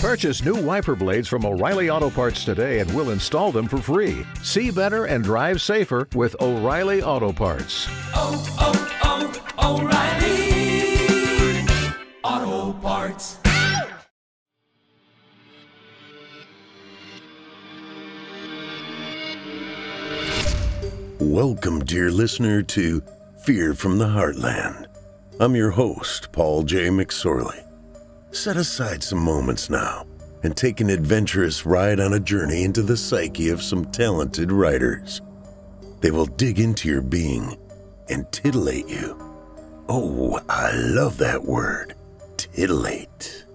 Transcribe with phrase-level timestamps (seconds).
[0.00, 4.24] Purchase new wiper blades from O'Reilly Auto Parts today and we'll install them for free.
[4.44, 7.88] See better and drive safer with O'Reilly Auto Parts.
[8.14, 11.66] oh, oh, oh O'Reilly
[12.22, 13.38] Auto Parts.
[21.18, 23.02] Welcome, dear listener, to
[23.44, 24.86] Fear from the Heartland.
[25.40, 26.86] I'm your host, Paul J.
[26.86, 27.67] McSorley.
[28.30, 30.06] Set aside some moments now
[30.42, 35.22] and take an adventurous ride on a journey into the psyche of some talented writers.
[36.00, 37.56] They will dig into your being
[38.08, 39.16] and titillate you.
[39.88, 41.94] Oh, I love that word,
[42.36, 43.46] titillate.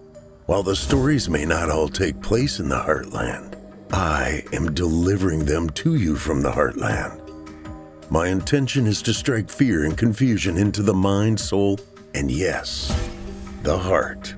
[0.47, 3.55] While the stories may not all take place in the Heartland,
[3.93, 7.19] I am delivering them to you from the Heartland.
[8.09, 11.79] My intention is to strike fear and confusion into the mind, soul,
[12.15, 12.91] and yes,
[13.61, 14.33] the heart.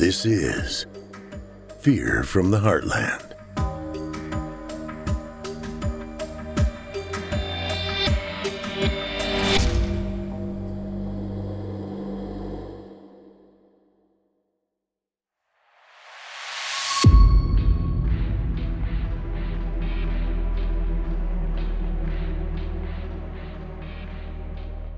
[0.00, 0.86] This is
[1.80, 3.34] Fear from the Heartland.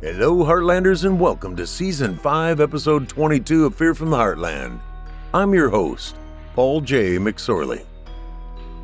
[0.00, 4.78] Hello, Heartlanders, and welcome to Season 5, Episode 22 of Fear from the Heartland.
[5.34, 6.14] I'm your host,
[6.54, 7.16] Paul J.
[7.16, 7.86] McSorley.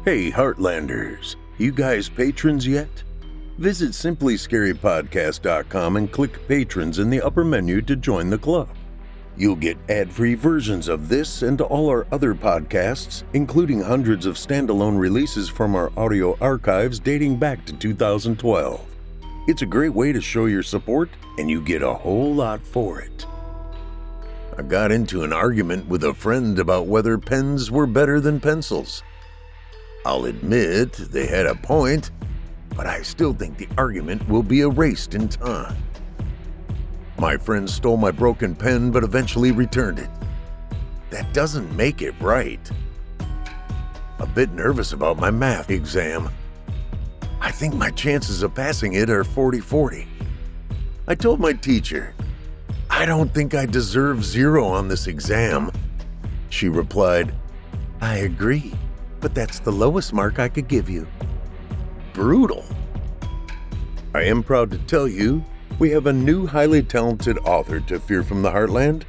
[0.06, 2.88] Hey, Heartlanders, you guys patrons yet?
[3.58, 8.70] Visit simplyscarypodcast.com and click Patrons in the upper menu to join the club.
[9.36, 14.36] You'll get ad free versions of this and all our other podcasts, including hundreds of
[14.36, 18.80] standalone releases from our audio archives dating back to 2012.
[19.48, 23.02] It's a great way to show your support, and you get a whole lot for
[23.02, 23.26] it.
[24.58, 29.04] I got into an argument with a friend about whether pens were better than pencils.
[30.04, 32.10] I'll admit they had a point,
[32.74, 35.76] but I still think the argument will be erased in time.
[37.18, 40.10] My friend stole my broken pen but eventually returned it.
[41.10, 42.68] That doesn't make it right.
[44.18, 46.30] A bit nervous about my math exam.
[47.40, 50.08] I think my chances of passing it are 40 40.
[51.06, 52.12] I told my teacher,
[52.98, 55.70] I don't think I deserve zero on this exam.
[56.50, 57.32] She replied,
[58.00, 58.74] I agree,
[59.20, 61.06] but that's the lowest mark I could give you.
[62.12, 62.64] Brutal.
[64.16, 65.44] I am proud to tell you
[65.78, 69.04] we have a new highly talented author to Fear from the Heartland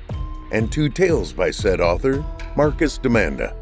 [0.52, 2.24] and two tales by said author,
[2.56, 3.56] Marcus Demanda.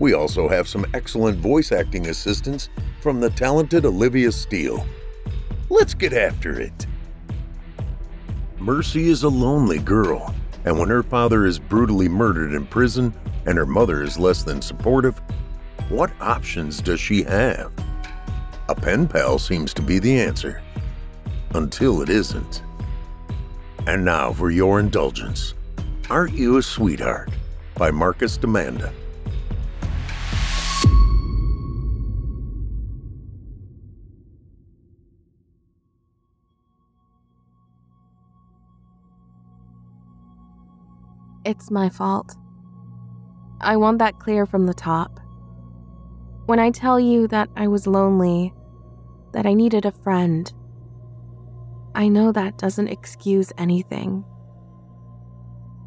[0.00, 2.68] We also have some excellent voice acting assistance
[3.00, 4.86] from the talented Olivia Steele.
[5.70, 6.86] Let's get after it.
[8.58, 10.34] Mercy is a lonely girl,
[10.64, 13.12] and when her father is brutally murdered in prison
[13.44, 15.20] and her mother is less than supportive,
[15.88, 17.70] what options does she have?
[18.68, 20.62] A pen pal seems to be the answer.
[21.54, 22.62] Until it isn't.
[23.86, 25.54] And now for your indulgence
[26.10, 27.30] Aren't You a Sweetheart?
[27.76, 28.92] by Marcus Demanda.
[41.46, 42.34] It's my fault.
[43.60, 45.20] I want that clear from the top.
[46.46, 48.52] When I tell you that I was lonely,
[49.32, 50.52] that I needed a friend,
[51.94, 54.24] I know that doesn't excuse anything.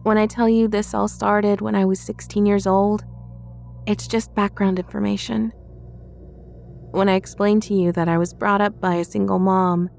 [0.04, 3.04] When I tell you this all started when I was 16 years old,
[3.86, 5.52] it's just background information.
[6.92, 9.90] When I explain to you that I was brought up by a single mom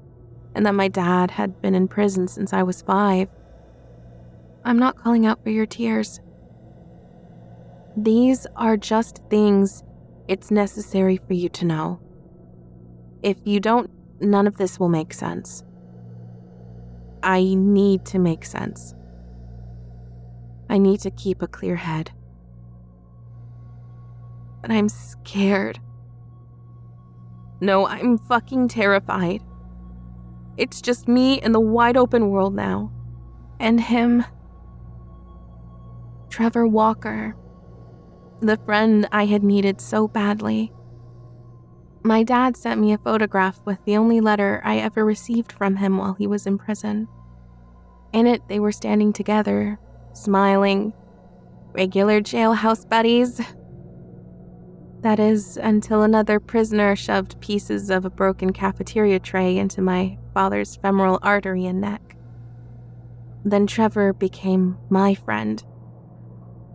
[0.55, 3.29] and that my dad had been in prison since I was five,
[4.63, 6.19] I'm not calling out for your tears.
[7.97, 9.83] These are just things
[10.27, 11.99] it's necessary for you to know.
[13.23, 13.89] If you don't,
[14.21, 15.63] none of this will make sense.
[17.23, 18.95] I need to make sense.
[20.69, 22.11] I need to keep a clear head.
[24.61, 25.79] But I'm scared.
[27.59, 29.41] No, I'm fucking terrified.
[30.57, 32.91] It's just me in the wide open world now.
[33.59, 34.23] And him.
[36.31, 37.35] Trevor Walker.
[38.39, 40.71] The friend I had needed so badly.
[42.03, 45.97] My dad sent me a photograph with the only letter I ever received from him
[45.97, 47.09] while he was in prison.
[48.13, 49.77] In it, they were standing together,
[50.13, 50.93] smiling.
[51.73, 53.41] Regular jailhouse buddies.
[55.01, 60.77] That is, until another prisoner shoved pieces of a broken cafeteria tray into my father's
[60.77, 62.15] femoral artery and neck.
[63.43, 65.61] Then Trevor became my friend.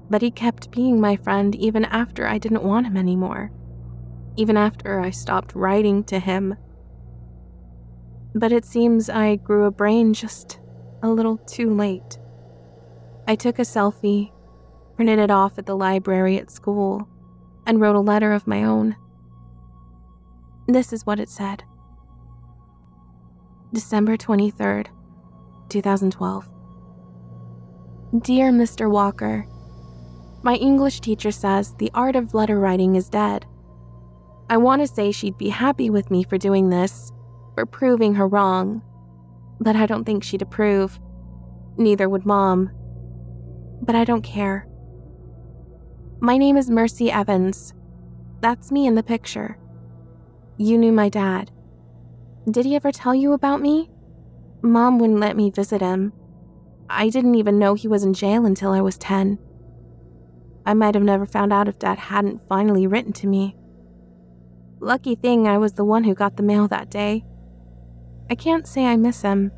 [0.09, 3.51] But he kept being my friend even after I didn't want him anymore,
[4.37, 6.57] even after I stopped writing to him.
[8.35, 10.61] But it seems I grew a brain just
[11.03, 12.19] a little too late.
[13.27, 14.33] I took a selfie,
[14.95, 17.09] printed it off at the library at school,
[17.67, 18.97] and wrote a letter of my own.
[20.69, 21.65] This is what it said
[23.73, 24.87] December 23rd,
[25.69, 26.49] 2012.
[28.23, 28.91] Dear Mr.
[28.91, 29.47] Walker,
[30.47, 33.45] my English teacher says the art of letter writing is dead.
[34.49, 37.11] I want to say she'd be happy with me for doing this,
[37.57, 38.81] for proving her wrong,
[39.59, 41.01] but I don't think she'd approve.
[41.77, 42.71] Neither would Mom.
[43.83, 44.69] But I don't care.
[46.21, 47.75] My name is Mercy Evans.
[48.41, 49.59] That's me in the picture.
[50.59, 51.51] You knew my dad.
[52.49, 53.91] Did he ever tell you about me?
[54.63, 56.13] Mom wouldn't let me visit him.
[56.89, 59.41] I didn't even know he was in jail until I was 10.
[60.67, 63.57] I might have never found out if Dad hadn't finally written to me.
[64.81, 67.25] Lucky thing I was the one who got the mail that day.
[68.29, 69.53] I can't say I miss him.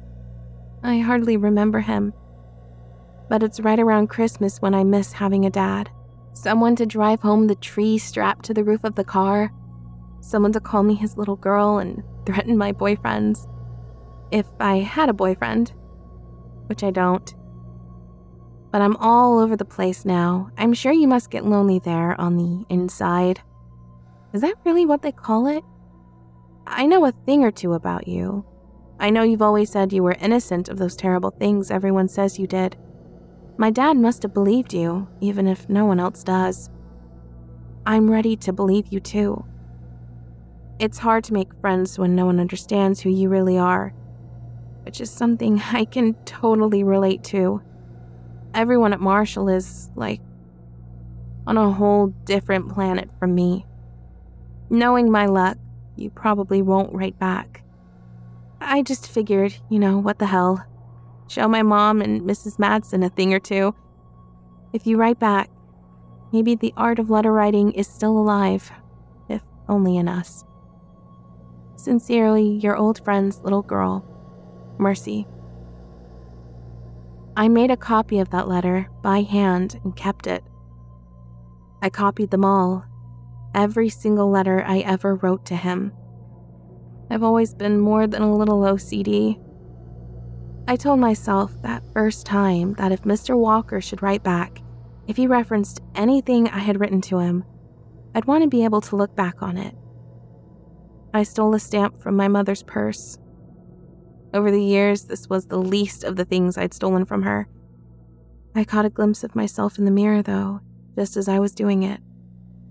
[0.83, 2.13] I hardly remember him.
[3.31, 5.91] But it's right around Christmas when I miss having a dad.
[6.35, 9.51] Someone to drive home the tree strapped to the roof of the car.
[10.21, 13.49] Someone to call me his little girl and threaten my boyfriends.
[14.31, 15.73] If I had a boyfriend,
[16.67, 17.35] which I don't
[18.71, 20.51] but I'm all over the place now.
[20.59, 23.41] I'm sure you must get lonely there on the inside.
[24.33, 25.65] Is that really what they call it?
[26.67, 28.45] I know a thing or two about you.
[29.01, 32.47] I know you've always said you were innocent of those terrible things everyone says you
[32.47, 32.77] did.
[33.57, 36.69] My dad must have believed you, even if no one else does.
[37.87, 39.45] I'm ready to believe you too.
[40.79, 43.95] It's hard to make friends when no one understands who you really are,
[44.85, 47.63] which is something I can totally relate to
[48.59, 50.21] everyone at Marshall is, like,
[51.47, 53.65] on a whole different planet from me.
[54.69, 55.57] Knowing my luck,
[55.95, 57.63] you probably won't write back.
[58.61, 60.67] I just figured, you know, what the hell.
[61.29, 62.59] Show my mom and Mrs.
[62.59, 63.77] Madsen a thing or two.
[64.73, 65.49] If you write back,
[66.33, 68.73] maybe the art of letter writing is still alive,
[69.29, 70.45] if only in us.
[71.77, 74.05] Sincerely, your old friend's little girl,
[74.79, 75.29] Mercy.
[77.39, 80.43] I made a copy of that letter by hand and kept it.
[81.81, 82.85] I copied them all,
[83.55, 85.93] every single letter I ever wrote to him.
[87.09, 89.41] I've always been more than a little OCD.
[90.67, 93.39] I told myself that first time that if Mr.
[93.39, 94.61] Walker should write back,
[95.07, 97.45] if he referenced anything I had written to him,
[98.17, 99.77] I'd want to be able to look back on it.
[101.15, 103.17] I stole a stamp from my mother's purse
[104.35, 107.49] over the years, this was the least of the things I'd stolen from her.
[108.55, 110.61] I caught a glimpse of myself in the mirror, though,
[110.97, 112.01] just as I was doing it.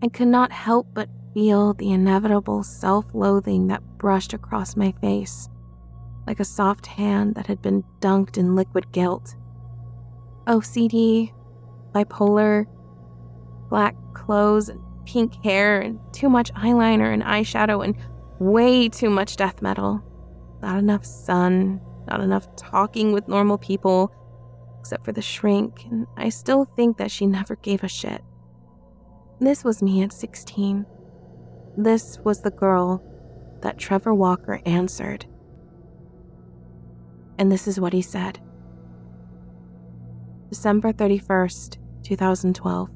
[0.04, 5.50] I could not help but feel the inevitable self loathing that brushed across my face,
[6.28, 9.36] like a soft hand that had been dunked in liquid guilt.
[10.46, 11.34] OCD,
[11.94, 12.66] bipolar,
[13.70, 17.96] black clothes, and pink hair, and too much eyeliner and eyeshadow, and
[18.40, 20.04] way too much death metal.
[20.68, 21.80] Not enough sun,
[22.10, 24.12] not enough talking with normal people,
[24.82, 28.22] except for the shrink, and I still think that she never gave a shit.
[29.40, 30.86] This was me at 16.
[31.78, 33.02] This was the girl
[33.62, 35.26] that Trevor Walker answered.
[37.40, 38.42] And this is what he said
[40.50, 42.90] December 31st, 2012.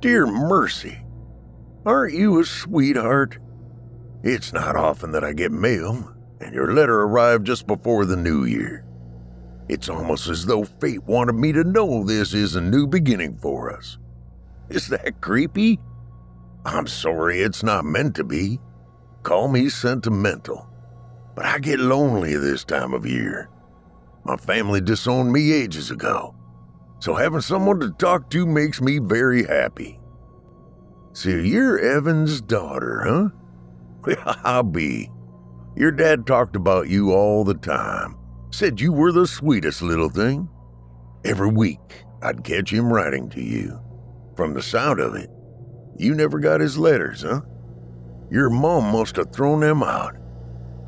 [0.00, 0.98] Dear Mercy,
[1.86, 3.38] aren't you a sweetheart?
[4.22, 6.09] It's not often that I get mail,
[6.40, 8.84] and your letter arrived just before the new year.
[9.68, 13.72] It's almost as though fate wanted me to know this is a new beginning for
[13.72, 13.98] us.
[14.68, 15.78] Is that creepy?
[16.64, 18.58] I'm sorry it's not meant to be.
[19.22, 20.68] Call me sentimental,
[21.34, 23.48] but I get lonely this time of year.
[24.24, 26.34] My family disowned me ages ago,
[26.98, 30.00] so having someone to talk to makes me very happy.
[31.12, 33.32] So you're Evan's daughter,
[34.04, 34.34] huh?
[34.44, 35.10] I'll be.
[35.76, 38.16] Your dad talked about you all the time.
[38.50, 40.48] Said you were the sweetest little thing.
[41.24, 43.80] Every week, I'd catch him writing to you.
[44.34, 45.30] From the sound of it,
[45.96, 47.42] you never got his letters, huh?
[48.30, 50.16] Your mom must have thrown them out.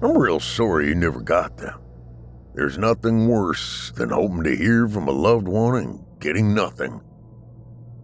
[0.02, 1.78] I'm real sorry you never got them.
[2.54, 7.00] There's nothing worse than hoping to hear from a loved one and getting nothing.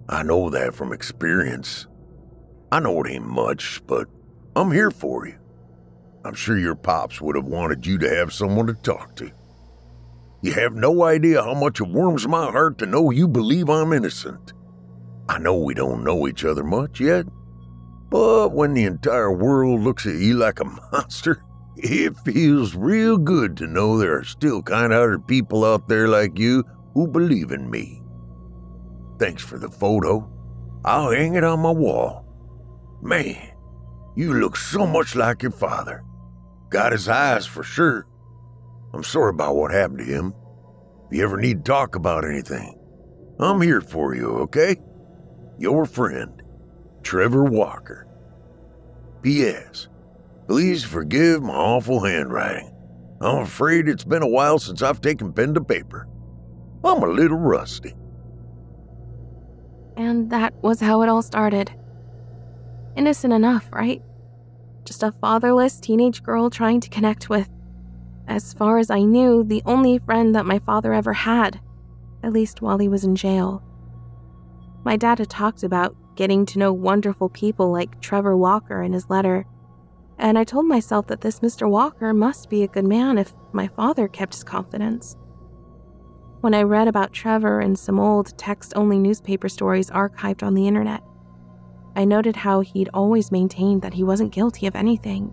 [0.09, 1.87] I know that from experience.
[2.71, 4.07] I know it ain't much, but
[4.57, 5.39] I'm here for you.
[6.29, 9.31] I'm sure your pops would have wanted you to have someone to talk to.
[10.43, 13.95] You have no idea how much it warms my heart to know you believe I'm
[13.95, 14.53] innocent.
[15.27, 17.25] I know we don't know each other much yet,
[18.11, 21.43] but when the entire world looks at you like a monster,
[21.79, 26.39] it feels real good to know there are still kind hearted people out there like
[26.39, 28.03] you who believe in me.
[29.19, 30.31] Thanks for the photo.
[30.85, 32.27] I'll hang it on my wall.
[33.01, 33.35] Man,
[34.15, 36.05] you look so much like your father.
[36.71, 38.07] Got his eyes for sure.
[38.93, 40.35] I'm sorry about what happened to him.
[41.07, 42.79] If you ever need to talk about anything,
[43.39, 44.77] I'm here for you, okay?
[45.59, 46.43] Your friend,
[47.03, 48.07] Trevor Walker.
[49.23, 49.89] P.S.
[50.47, 52.75] Please forgive my awful handwriting.
[53.21, 56.07] I'm afraid it's been a while since I've taken pen to paper.
[56.85, 57.95] I'm a little rusty.
[59.97, 61.73] And that was how it all started.
[62.97, 64.03] Innocent enough, right?
[64.89, 67.51] Just a fatherless teenage girl trying to connect with,
[68.27, 71.61] as far as I knew, the only friend that my father ever had,
[72.23, 73.63] at least while he was in jail.
[74.85, 79.11] My dad had talked about getting to know wonderful people like Trevor Walker in his
[79.11, 79.45] letter,
[80.19, 81.69] and I told myself that this Mr.
[81.69, 85.17] Walker must be a good man if my father kept his confidence.
[86.41, 90.67] When I read about Trevor in some old text only newspaper stories archived on the
[90.67, 91.03] internet,
[91.99, 95.33] I noted how he'd always maintained that he wasn't guilty of anything.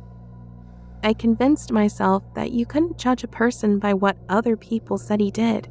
[1.04, 5.30] I convinced myself that you couldn't judge a person by what other people said he
[5.30, 5.70] did.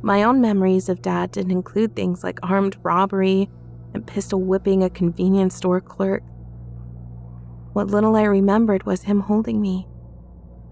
[0.00, 3.50] My own memories of Dad didn't include things like armed robbery
[3.92, 6.22] and pistol whipping a convenience store clerk.
[7.74, 9.86] What little I remembered was him holding me,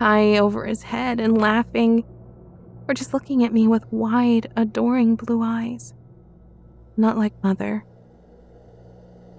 [0.00, 2.04] high over his head and laughing
[2.88, 5.92] or just looking at me with wide, adoring blue eyes.
[6.96, 7.84] Not like Mother.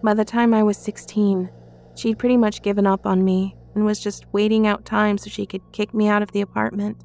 [0.04, 1.50] By the time I was 16,
[1.96, 5.46] she'd pretty much given up on me and was just waiting out time so she
[5.46, 6.98] could kick me out of the apartment.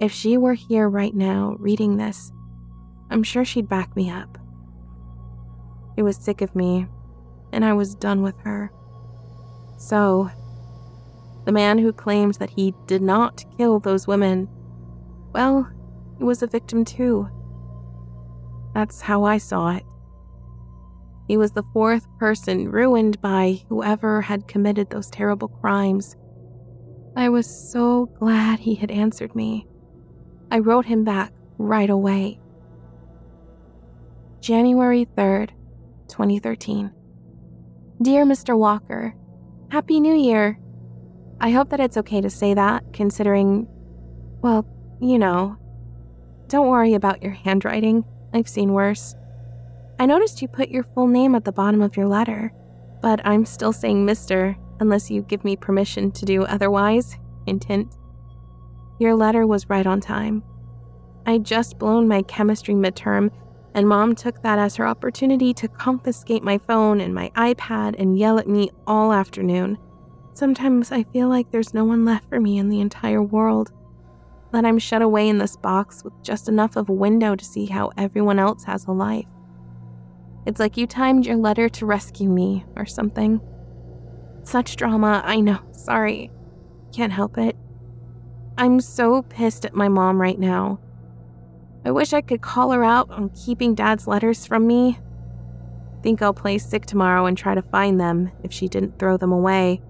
[0.00, 2.32] If she were here right now reading this,
[3.10, 4.38] I'm sure she'd back me up.
[5.96, 6.86] It was sick of me,
[7.52, 8.70] and I was done with her.
[9.78, 10.30] So,
[11.44, 14.48] the man who claimed that he did not kill those women
[15.36, 15.68] well,
[16.16, 17.28] he was a victim too.
[18.72, 19.84] That's how I saw it.
[21.26, 26.16] He was the fourth person ruined by whoever had committed those terrible crimes.
[27.16, 29.66] I was so glad he had answered me.
[30.50, 32.38] I wrote him back right away.
[34.40, 35.50] January 3rd,
[36.08, 36.92] 2013.
[38.00, 38.56] Dear Mr.
[38.56, 39.16] Walker,
[39.70, 40.60] Happy New Year.
[41.40, 43.66] I hope that it's okay to say that, considering,
[44.42, 44.64] well,
[45.00, 45.56] you know.
[46.48, 48.04] Don't worry about your handwriting.
[48.32, 49.16] I've seen worse.
[49.98, 52.52] I noticed you put your full name at the bottom of your letter,
[53.00, 54.56] but I'm still saying Mr.
[54.78, 57.16] unless you give me permission to do otherwise.
[57.46, 57.96] Hint.
[58.98, 60.42] Your letter was right on time.
[61.24, 63.30] I'd just blown my chemistry midterm,
[63.74, 68.18] and mom took that as her opportunity to confiscate my phone and my iPad and
[68.18, 69.78] yell at me all afternoon.
[70.34, 73.72] Sometimes I feel like there's no one left for me in the entire world
[74.52, 77.66] that I'm shut away in this box with just enough of a window to see
[77.66, 79.26] how everyone else has a life.
[80.46, 83.40] It's like you timed your letter to rescue me or something.
[84.44, 86.30] Such drama, I know, sorry.
[86.92, 87.56] Can't help it.
[88.56, 90.78] I'm so pissed at my mom right now.
[91.84, 94.98] I wish I could call her out on keeping dad's letters from me.
[96.02, 99.32] Think I'll play sick tomorrow and try to find them if she didn't throw them
[99.32, 99.82] away.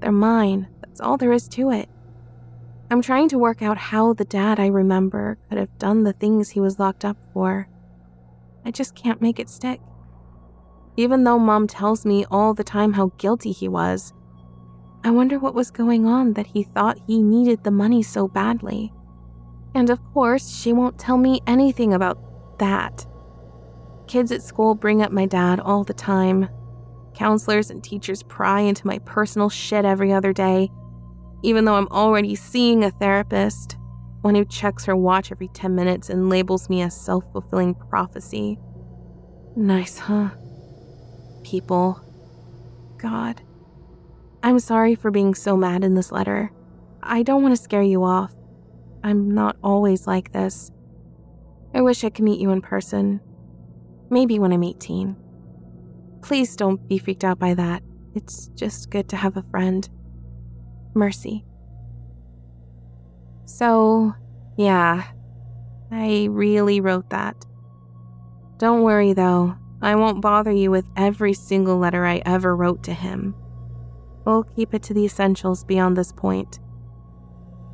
[0.00, 1.88] They're mine, that's all there is to it.
[2.90, 6.50] I'm trying to work out how the dad I remember could have done the things
[6.50, 7.68] he was locked up for.
[8.64, 9.80] I just can't make it stick.
[10.96, 14.12] Even though mom tells me all the time how guilty he was,
[15.02, 18.92] I wonder what was going on that he thought he needed the money so badly.
[19.74, 22.18] And of course, she won't tell me anything about
[22.58, 23.06] that.
[24.06, 26.48] Kids at school bring up my dad all the time.
[27.14, 30.70] Counselors and teachers pry into my personal shit every other day
[31.44, 33.76] even though I'm already seeing a therapist,
[34.24, 38.58] one who checks her watch every 10 minutes and labels me a self fulfilling prophecy.
[39.54, 40.30] Nice, huh?
[41.42, 42.00] People.
[42.96, 43.42] God.
[44.42, 46.50] I'm sorry for being so mad in this letter.
[47.02, 48.34] I don't want to scare you off.
[49.02, 50.70] I'm not always like this.
[51.74, 53.20] I wish I could meet you in person.
[54.08, 55.16] Maybe when I'm 18.
[56.22, 57.82] Please don't be freaked out by that.
[58.14, 59.86] It's just good to have a friend.
[60.94, 61.44] Mercy.
[63.46, 64.14] So,
[64.56, 65.04] yeah,
[65.90, 67.36] I really wrote that.
[68.58, 72.94] Don't worry though, I won't bother you with every single letter I ever wrote to
[72.94, 73.34] him.
[74.24, 76.58] We'll keep it to the essentials beyond this point.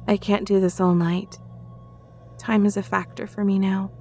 [0.09, 1.39] I can't do this all night.
[2.39, 3.93] Time is a factor for me now.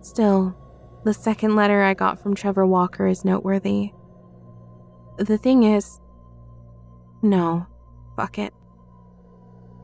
[0.00, 0.56] Still,
[1.04, 3.92] The second letter I got from Trevor Walker is noteworthy.
[5.18, 6.00] The thing is,
[7.22, 7.66] no,
[8.16, 8.54] fuck it.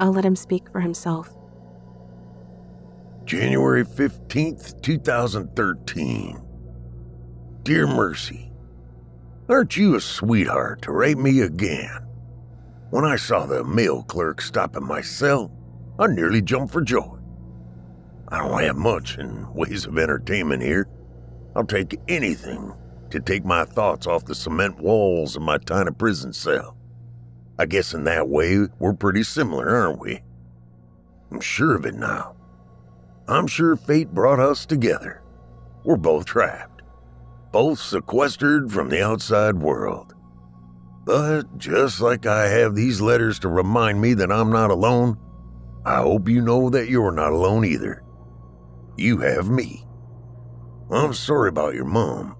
[0.00, 1.36] I'll let him speak for himself.
[3.26, 6.42] January 15th, 2013.
[7.62, 8.50] Dear Mercy,
[9.48, 12.06] aren't you a sweetheart to write me again?
[12.88, 15.52] When I saw the mail clerk stop at my cell,
[15.98, 17.18] I nearly jumped for joy.
[18.28, 20.88] I don't have much in ways of entertainment here.
[21.54, 22.72] I'll take anything
[23.10, 26.76] to take my thoughts off the cement walls of my tiny prison cell.
[27.60, 30.22] I guess in that way we're pretty similar, aren't we?
[31.30, 32.34] I'm sure of it now.
[33.28, 35.20] I'm sure fate brought us together.
[35.84, 36.80] We're both trapped,
[37.52, 40.14] both sequestered from the outside world.
[41.04, 45.18] But just like I have these letters to remind me that I'm not alone,
[45.84, 48.02] I hope you know that you're not alone either.
[48.96, 49.84] You have me.
[50.90, 52.36] I'm sorry about your mom.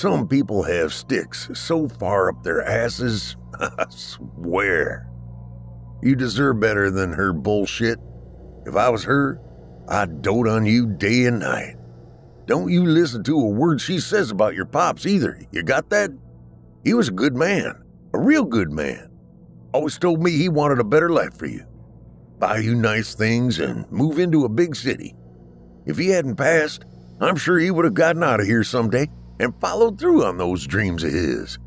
[0.00, 5.10] Some people have sticks so far up their asses, I swear.
[6.02, 7.98] You deserve better than her bullshit.
[8.64, 9.38] If I was her,
[9.88, 11.76] I'd dote on you day and night.
[12.46, 15.38] Don't you listen to a word she says about your pops either.
[15.52, 16.10] You got that?
[16.82, 19.10] He was a good man, a real good man.
[19.74, 21.66] Always told me he wanted a better life for you.
[22.38, 25.14] Buy you nice things and move into a big city.
[25.84, 26.86] If he hadn't passed,
[27.20, 29.06] I'm sure he would have gotten out of here someday
[29.40, 31.58] and followed through on those dreams of his.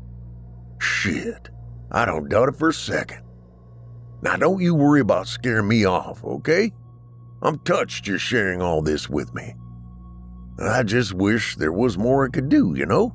[0.78, 1.50] Shit,
[1.90, 3.22] I don't doubt it for a second.
[4.22, 6.72] Now, don't you worry about scaring me off, okay?
[7.42, 9.56] I'm touched you're sharing all this with me.
[10.58, 13.14] I just wish there was more I could do, you know?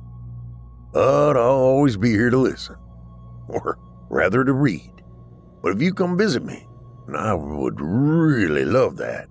[0.92, 2.76] But I'll always be here to listen,
[3.48, 3.78] or
[4.10, 4.92] rather to read.
[5.62, 6.66] But if you come visit me,
[7.06, 9.28] and I would really love that.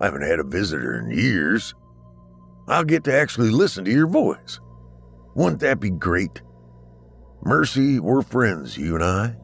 [0.00, 1.74] I haven't had a visitor in years.
[2.66, 4.58] I'll get to actually listen to your voice.
[5.34, 6.42] Wouldn't that be great?
[7.42, 9.36] Mercy, we're friends, you and I.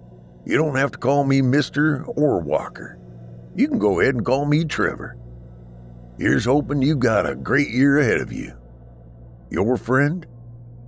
[0.45, 2.05] You don't have to call me Mr.
[2.17, 2.99] or Walker.
[3.55, 5.17] You can go ahead and call me Trevor.
[6.19, 8.57] Here's hoping you got a great year ahead of you.
[9.51, 10.27] Your friend,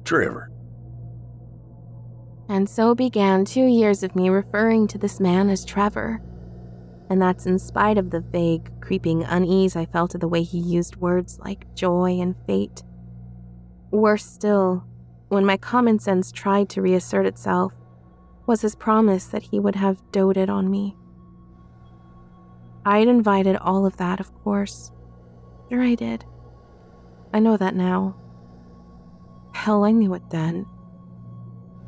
[0.04, 0.50] Trevor.
[2.48, 6.20] And so began two years of me referring to this man as Trevor.
[7.10, 10.58] And that's in spite of the vague, creeping unease I felt at the way he
[10.58, 12.82] used words like joy and fate.
[13.90, 14.84] Worse still,
[15.32, 17.72] when my common sense tried to reassert itself,
[18.46, 20.94] was his promise that he would have doted on me.
[22.84, 24.92] I'd invited all of that, of course.
[25.70, 26.26] Sure, I did.
[27.32, 28.14] I know that now.
[29.54, 30.66] Hell, I knew it then.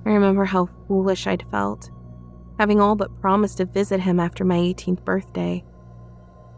[0.07, 1.91] I remember how foolish I'd felt,
[2.59, 5.63] having all but promised to visit him after my 18th birthday.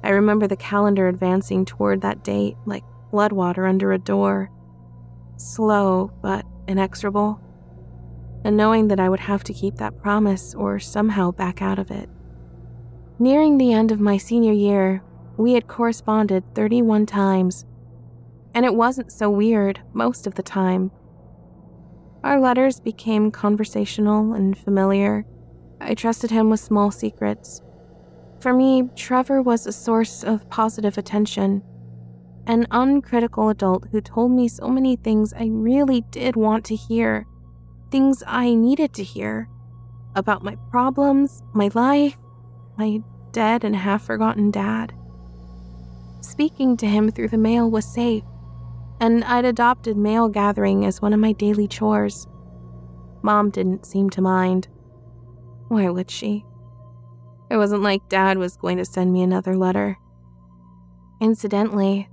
[0.05, 4.53] I remember the calendar advancing toward that date like floodwater under a door,
[5.37, 7.40] slow but inexorable,
[8.44, 11.90] and knowing that I would have to keep that promise or somehow back out of
[11.90, 12.09] it.
[13.18, 15.02] Nearing the end of my senior year,
[15.37, 17.64] we had corresponded 31 times,
[18.55, 20.90] and it wasn't so weird most of the time.
[22.24, 25.26] Our letters became conversational and familiar.
[25.81, 27.62] I trusted him with small secrets.
[28.40, 31.62] For me, Trevor was a source of positive attention,
[32.47, 37.27] an uncritical adult who told me so many things I really did want to hear,
[37.91, 39.49] things I needed to hear
[40.15, 42.17] about my problems, my life,
[42.79, 44.95] my dead and half forgotten dad.
[46.21, 48.25] Speaking to him through the mail was safe,
[49.01, 52.27] and I'd adopted mail gathering as one of my daily chores.
[53.23, 54.69] Mom didn't seem to mind.
[55.69, 56.45] Why would she?
[57.51, 59.99] It wasn't like Dad was going to send me another letter.
[61.21, 62.09] Incidentally,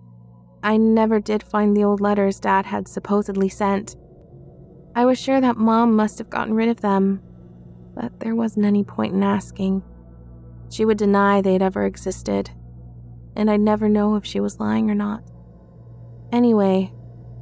[0.63, 3.97] I never did find the old letters Dad had supposedly sent.
[4.95, 7.21] I was sure that Mom must have gotten rid of them,
[7.93, 9.83] but there wasn't any point in asking.
[10.69, 12.51] She would deny they'd ever existed,
[13.35, 15.23] and I'd never know if she was lying or not.
[16.31, 16.93] Anyway,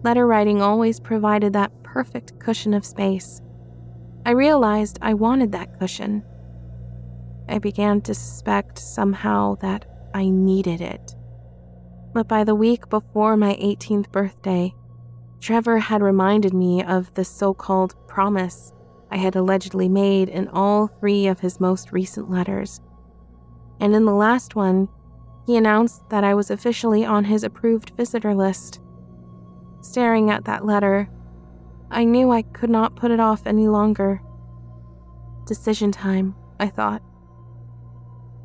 [0.04, 3.40] letter writing always provided that perfect cushion of space.
[4.26, 6.24] I realized I wanted that cushion.
[7.48, 11.16] I began to suspect somehow that I needed it.
[12.14, 14.74] But by the week before my 18th birthday,
[15.40, 18.74] Trevor had reminded me of the so called promise
[19.10, 22.82] I had allegedly made in all three of his most recent letters
[23.82, 24.88] and in the last one,
[25.48, 28.80] he announced that I was officially on his approved visitor list.
[29.82, 31.10] Staring at that letter,
[31.90, 34.22] I knew I could not put it off any longer.
[35.48, 37.02] Decision time, I thought.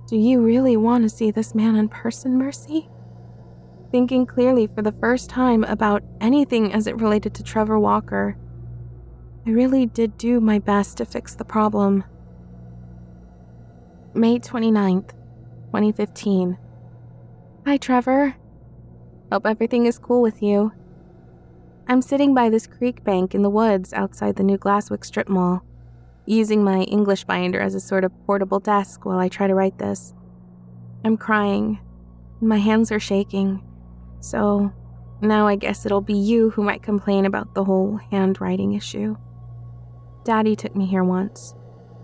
[0.09, 2.88] Do you really want to see this man in person, Mercy?
[3.90, 8.37] Thinking clearly for the first time about anything as it related to Trevor Walker.
[9.46, 12.05] I really did do my best to fix the problem.
[14.14, 15.11] May 29th,
[15.66, 16.59] 2015.
[17.66, 18.37] Hi, Trevor.
[19.31, 20.72] Hope everything is cool with you.
[21.88, 25.62] I'm sitting by this creek bank in the woods outside the new Glasswick strip mall,
[26.25, 29.79] using my English binder as a sort of portable desk while I try to write
[29.79, 30.14] this.
[31.05, 31.79] I'm crying.
[32.40, 33.62] And my hands are shaking.
[34.27, 34.73] So
[35.21, 39.17] now I guess it'll be you who might complain about the whole handwriting issue.
[40.25, 41.55] Daddy took me here once,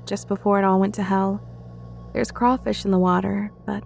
[0.07, 1.43] just before it all went to hell.
[2.13, 3.83] There's crawfish in the water, but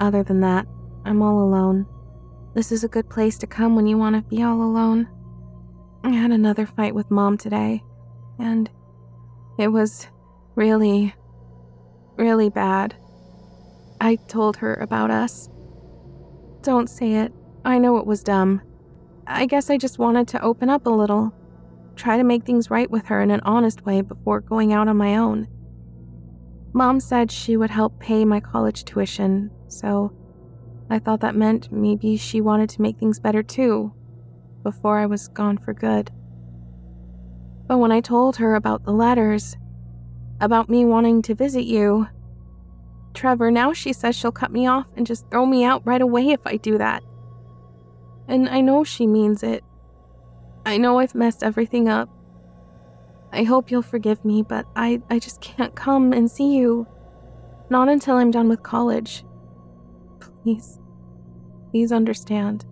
[0.00, 0.66] other than that,
[1.04, 1.86] I'm all alone.
[2.56, 5.06] This is a good place to come when you want to be all alone.
[6.02, 7.84] I had another fight with mom today,
[8.40, 8.68] and
[9.60, 10.08] it was
[10.56, 11.14] really,
[12.16, 12.96] really bad.
[14.00, 15.48] I told her about us.
[16.62, 17.32] Don't say it.
[17.66, 18.62] I know it was dumb.
[19.26, 21.34] I guess I just wanted to open up a little,
[21.96, 24.96] try to make things right with her in an honest way before going out on
[24.96, 25.48] my own.
[26.72, 30.12] Mom said she would help pay my college tuition, so
[30.90, 33.92] I thought that meant maybe she wanted to make things better too,
[34.62, 36.12] before I was gone for good.
[37.66, 39.56] But when I told her about the letters,
[40.40, 42.06] about me wanting to visit you,
[43.12, 46.28] Trevor, now she says she'll cut me off and just throw me out right away
[46.28, 47.02] if I do that.
[48.28, 49.62] And I know she means it.
[50.64, 52.08] I know I've messed everything up.
[53.32, 56.86] I hope you'll forgive me, but I, I just can't come and see you.
[57.70, 59.24] Not until I'm done with college.
[60.20, 60.78] Please.
[61.70, 62.64] Please understand.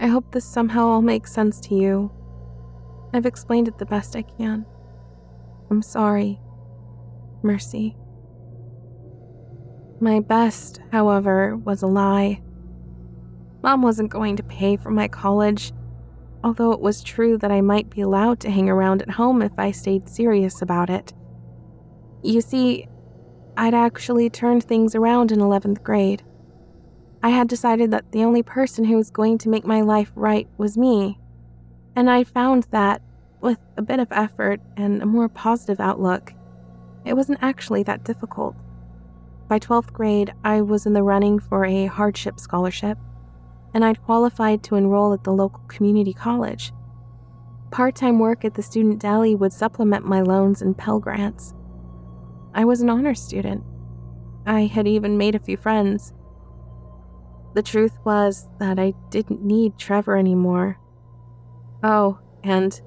[0.00, 2.10] I hope this somehow all makes sense to you.
[3.12, 4.64] I've explained it the best I can.
[5.70, 6.40] I'm sorry.
[7.42, 7.96] Mercy.
[10.00, 12.42] My best, however, was a lie.
[13.62, 15.72] Mom wasn't going to pay for my college,
[16.42, 19.52] although it was true that I might be allowed to hang around at home if
[19.56, 21.12] I stayed serious about it.
[22.22, 22.88] You see,
[23.56, 26.22] I'd actually turned things around in 11th grade.
[27.22, 30.48] I had decided that the only person who was going to make my life right
[30.58, 31.20] was me.
[31.94, 33.00] And I found that,
[33.40, 36.32] with a bit of effort and a more positive outlook,
[37.04, 38.56] it wasn't actually that difficult.
[39.48, 42.98] By 12th grade, I was in the running for a hardship scholarship,
[43.74, 46.72] and I'd qualified to enroll at the local community college.
[47.70, 51.54] Part time work at the student deli would supplement my loans and Pell Grants.
[52.54, 53.64] I was an honor student.
[54.44, 56.12] I had even made a few friends.
[57.54, 60.78] The truth was that I didn't need Trevor anymore.
[61.82, 62.80] Oh, and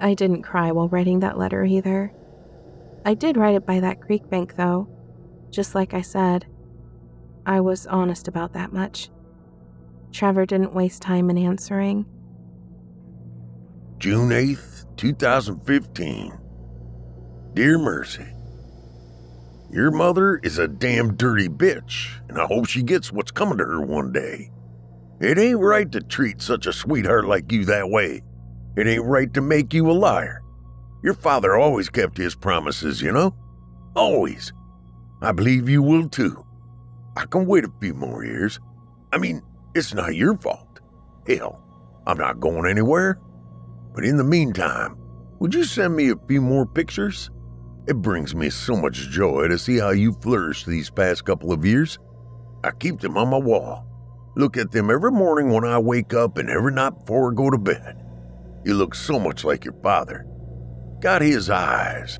[0.00, 2.12] I didn't cry while writing that letter either.
[3.04, 4.88] I did write it by that creek bank, though,
[5.50, 6.46] just like I said,
[7.46, 9.10] I was honest about that much.
[10.14, 12.06] Trevor didn't waste time in answering.
[13.98, 16.38] June 8th, 2015.
[17.54, 18.26] Dear Mercy,
[19.72, 23.64] Your mother is a damn dirty bitch, and I hope she gets what's coming to
[23.64, 24.52] her one day.
[25.20, 28.22] It ain't right to treat such a sweetheart like you that way.
[28.76, 30.42] It ain't right to make you a liar.
[31.02, 33.34] Your father always kept his promises, you know?
[33.96, 34.52] Always.
[35.22, 36.44] I believe you will too.
[37.16, 38.60] I can wait a few more years.
[39.12, 39.42] I mean,
[39.74, 40.80] it's not your fault.
[41.26, 41.62] Hell,
[42.06, 43.18] I'm not going anywhere.
[43.94, 44.96] But in the meantime,
[45.38, 47.30] would you send me a few more pictures?
[47.86, 51.64] It brings me so much joy to see how you flourished these past couple of
[51.64, 51.98] years.
[52.62, 53.86] I keep them on my wall.
[54.36, 57.50] Look at them every morning when I wake up and every night before I go
[57.50, 58.02] to bed.
[58.64, 60.26] You look so much like your father.
[61.00, 62.18] Got his eyes.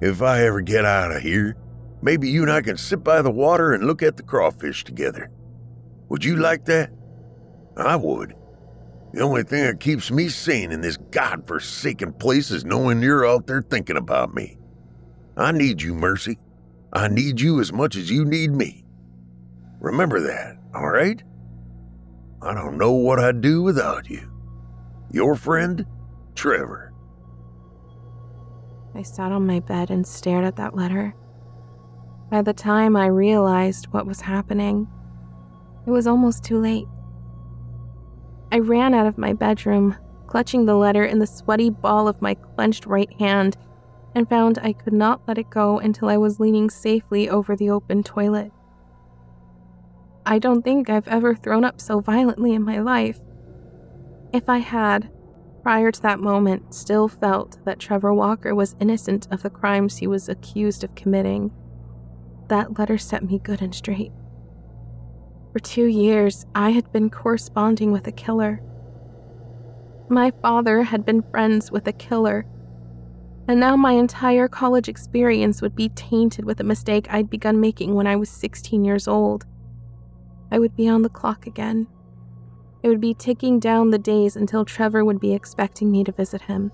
[0.00, 1.56] If I ever get out of here,
[2.02, 5.30] Maybe you and I can sit by the water and look at the crawfish together.
[6.08, 6.90] Would you like that?
[7.76, 8.34] I would.
[9.12, 13.46] The only thing that keeps me sane in this god-forsaken place is knowing you're out
[13.46, 14.58] there thinking about me.
[15.36, 16.38] I need you, Mercy.
[16.92, 18.84] I need you as much as you need me.
[19.80, 21.22] Remember that, all right?
[22.42, 24.30] I don't know what I'd do without you.
[25.10, 25.86] Your friend,
[26.34, 26.92] Trevor.
[28.94, 31.14] I sat on my bed and stared at that letter.
[32.30, 34.88] By the time I realized what was happening,
[35.86, 36.86] it was almost too late.
[38.52, 39.96] I ran out of my bedroom,
[40.26, 43.56] clutching the letter in the sweaty ball of my clenched right hand,
[44.14, 47.70] and found I could not let it go until I was leaning safely over the
[47.70, 48.50] open toilet.
[50.24, 53.20] I don't think I've ever thrown up so violently in my life.
[54.32, 55.10] If I had,
[55.62, 60.06] prior to that moment, still felt that Trevor Walker was innocent of the crimes he
[60.06, 61.52] was accused of committing,
[62.48, 64.12] that letter set me good and straight.
[65.56, 68.60] For two years, I had been corresponding with a killer.
[70.10, 72.44] My father had been friends with a killer,
[73.48, 77.94] and now my entire college experience would be tainted with a mistake I'd begun making
[77.94, 79.46] when I was 16 years old.
[80.50, 81.86] I would be on the clock again.
[82.82, 86.42] It would be ticking down the days until Trevor would be expecting me to visit
[86.42, 86.70] him,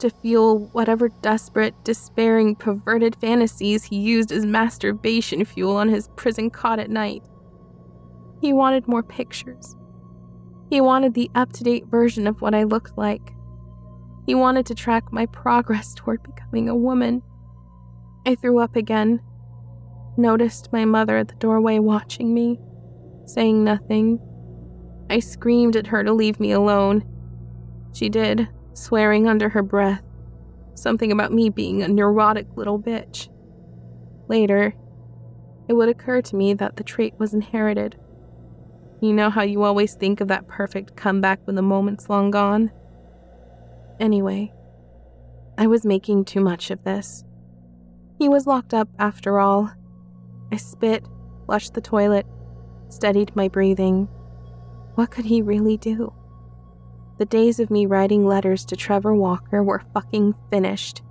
[0.00, 6.50] to fuel whatever desperate, despairing, perverted fantasies he used as masturbation fuel on his prison
[6.50, 7.22] cot at night.
[8.42, 9.76] He wanted more pictures.
[10.68, 13.32] He wanted the up to date version of what I looked like.
[14.26, 17.22] He wanted to track my progress toward becoming a woman.
[18.26, 19.20] I threw up again,
[20.16, 22.58] noticed my mother at the doorway watching me,
[23.26, 24.18] saying nothing.
[25.08, 27.04] I screamed at her to leave me alone.
[27.92, 30.02] She did, swearing under her breath,
[30.74, 33.28] something about me being a neurotic little bitch.
[34.28, 34.74] Later,
[35.68, 37.96] it would occur to me that the trait was inherited.
[39.02, 42.70] You know how you always think of that perfect comeback when the moment's long gone?
[43.98, 44.52] Anyway,
[45.58, 47.24] I was making too much of this.
[48.20, 49.72] He was locked up after all.
[50.52, 51.04] I spit,
[51.46, 52.26] flushed the toilet,
[52.90, 54.06] steadied my breathing.
[54.94, 56.12] What could he really do?
[57.18, 61.02] The days of me writing letters to Trevor Walker were fucking finished.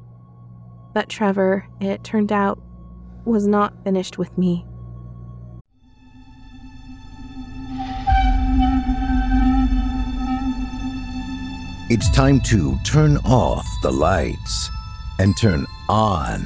[0.94, 2.58] But Trevor, it turned out,
[3.26, 4.66] was not finished with me.
[11.94, 14.72] It's time to turn off the lights
[15.20, 16.42] and turn on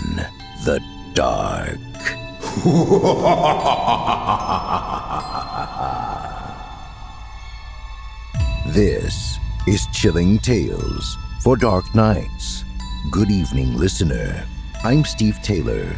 [0.63, 0.81] the
[1.13, 1.77] dark.
[8.73, 12.65] this is Chilling Tales for Dark Nights.
[13.11, 14.47] Good evening, listener.
[14.83, 15.95] I'm Steve Taylor,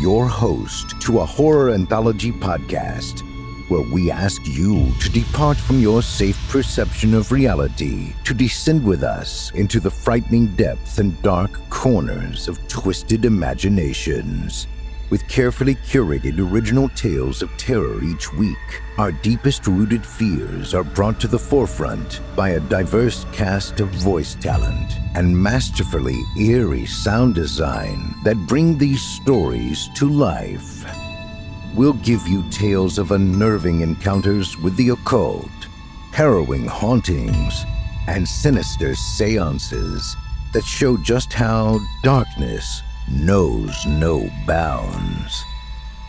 [0.00, 3.22] your host to a horror anthology podcast
[3.68, 9.02] where we ask you to depart from your safe perception of reality to descend with
[9.02, 14.66] us into the frightening depths and dark corners of twisted imaginations.
[15.10, 21.18] With carefully curated original tales of terror each week, our deepest rooted fears are brought
[21.20, 28.14] to the forefront by a diverse cast of voice talent and masterfully eerie sound design
[28.22, 30.77] that bring these stories to life.
[31.74, 35.50] We'll give you tales of unnerving encounters with the occult,
[36.12, 37.64] harrowing hauntings,
[38.08, 40.16] and sinister seances
[40.52, 45.44] that show just how darkness knows no bounds.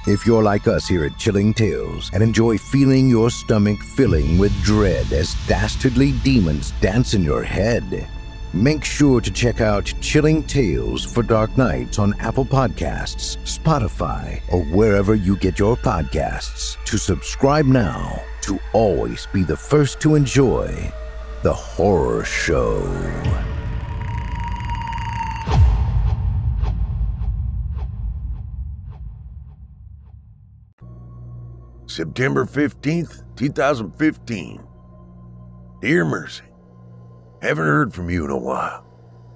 [0.08, 4.64] If you're like us here at Chilling Tales and enjoy feeling your stomach filling with
[4.64, 8.08] dread as dastardly demons dance in your head,
[8.54, 14.64] Make sure to check out Chilling Tales for Dark Nights on Apple Podcasts, Spotify, or
[14.76, 20.92] wherever you get your podcasts to subscribe now to always be the first to enjoy
[21.44, 22.82] the horror show.
[31.86, 34.64] September 15th, 2015.
[35.82, 36.49] Dear Mercy,
[37.42, 38.86] haven't heard from you in a while.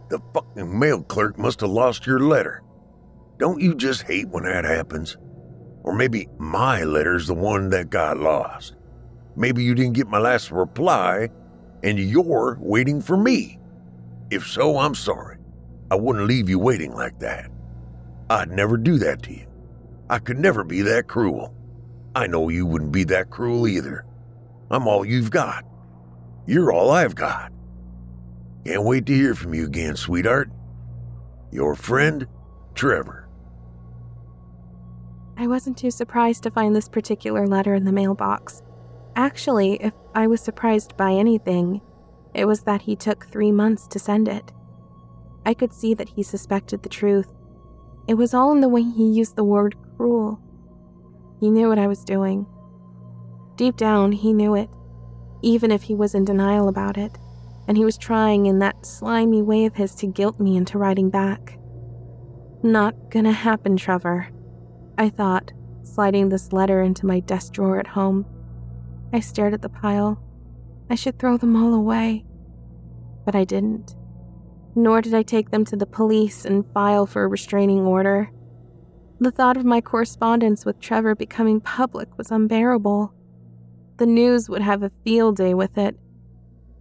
[0.09, 2.61] The fucking mail clerk must have lost your letter.
[3.37, 5.17] Don't you just hate when that happens?
[5.83, 8.75] Or maybe my letter's the one that got lost.
[9.35, 11.29] Maybe you didn't get my last reply
[11.83, 13.59] and you're waiting for me.
[14.29, 15.37] If so, I'm sorry.
[15.91, 17.51] I wouldn't leave you waiting like that.
[18.29, 19.47] I'd never do that to you.
[20.09, 21.53] I could never be that cruel.
[22.15, 24.05] I know you wouldn't be that cruel either.
[24.69, 25.65] I'm all you've got.
[26.47, 27.52] You're all I've got.
[28.65, 30.49] Can't wait to hear from you again, sweetheart.
[31.51, 32.27] Your friend,
[32.75, 33.27] Trevor.
[35.35, 38.61] I wasn't too surprised to find this particular letter in the mailbox.
[39.15, 41.81] Actually, if I was surprised by anything,
[42.33, 44.53] it was that he took three months to send it.
[45.45, 47.33] I could see that he suspected the truth.
[48.07, 50.39] It was all in the way he used the word cruel.
[51.41, 52.45] He knew what I was doing.
[53.57, 54.69] Deep down, he knew it,
[55.41, 57.17] even if he was in denial about it
[57.67, 61.09] and he was trying in that slimy way of his to guilt me into writing
[61.09, 61.57] back.
[62.61, 64.29] Not gonna happen, Trevor,
[64.97, 65.51] I thought,
[65.83, 68.25] sliding this letter into my desk drawer at home.
[69.11, 70.21] I stared at the pile.
[70.89, 72.25] I should throw them all away.
[73.25, 73.95] But I didn't.
[74.75, 78.31] Nor did I take them to the police and file for a restraining order.
[79.19, 83.13] The thought of my correspondence with Trevor becoming public was unbearable.
[83.97, 85.95] The news would have a field day with it,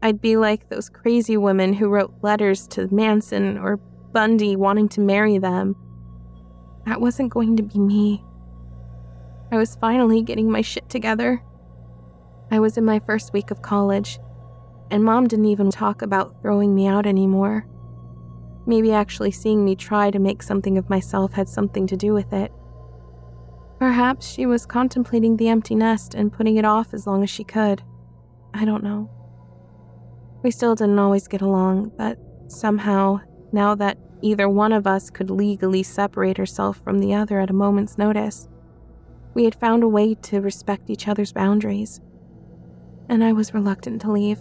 [0.02, 3.76] I'd be like those crazy women who wrote letters to Manson or
[4.12, 5.76] Bundy wanting to marry them.
[6.84, 8.24] That wasn't going to be me.
[9.50, 11.42] I was finally getting my shit together,
[12.52, 14.18] I was in my first week of college,
[14.90, 17.66] and mom didn't even talk about throwing me out anymore.
[18.66, 22.30] Maybe actually seeing me try to make something of myself had something to do with
[22.34, 22.52] it.
[23.78, 27.42] Perhaps she was contemplating the empty nest and putting it off as long as she
[27.42, 27.82] could.
[28.52, 29.10] I don't know.
[30.42, 33.20] We still didn't always get along, but somehow,
[33.52, 37.54] now that either one of us could legally separate herself from the other at a
[37.54, 38.48] moment's notice,
[39.34, 42.00] we had found a way to respect each other's boundaries.
[43.08, 44.40] And I was reluctant to leave.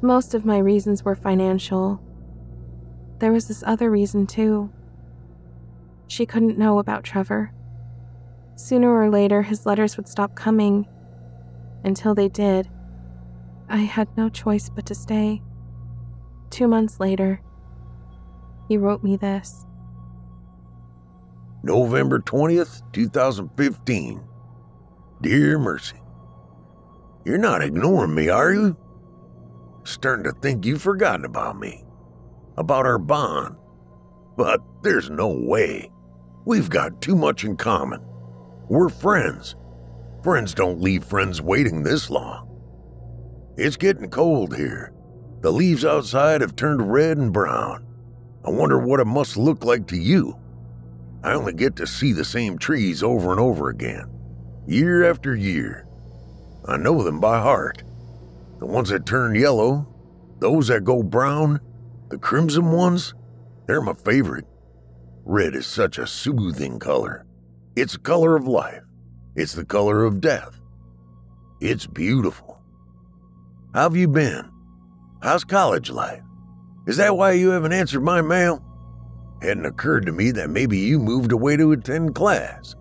[0.00, 2.00] Most of my reasons were financial.
[3.18, 4.70] There was this other reason, too.
[6.06, 7.52] She couldn't know about Trevor.
[8.54, 10.86] Sooner or later, his letters would stop coming.
[11.84, 12.68] Until they did,
[13.70, 15.42] I had no choice but to stay.
[16.50, 17.40] Two months later,
[18.68, 19.66] he wrote me this
[21.62, 24.22] November 20th, 2015.
[25.22, 25.96] Dear Mercy,
[27.24, 28.76] You're not ignoring me, are you?
[29.84, 31.84] Starting to think you've forgotten about me,
[32.56, 33.56] about our bond.
[34.36, 35.90] But there's no way.
[36.46, 38.00] We've got too much in common.
[38.68, 39.56] We're friends.
[40.24, 42.47] Friends don't leave friends waiting this long.
[43.58, 44.92] It's getting cold here.
[45.40, 47.84] The leaves outside have turned red and brown.
[48.44, 50.38] I wonder what it must look like to you.
[51.24, 54.08] I only get to see the same trees over and over again,
[54.68, 55.88] year after year.
[56.66, 57.82] I know them by heart.
[58.60, 59.88] The ones that turn yellow,
[60.38, 61.58] those that go brown,
[62.10, 63.12] the crimson ones,
[63.66, 64.46] they're my favorite.
[65.24, 67.26] Red is such a soothing color.
[67.74, 68.84] It's the color of life.
[69.34, 70.60] It's the color of death.
[71.60, 72.47] It's beautiful.
[73.78, 74.50] How have you been?
[75.22, 76.24] How's college life?
[76.88, 78.60] Is that why you haven't answered my mail?
[79.40, 82.74] Hadn't occurred to me that maybe you moved away to attend class.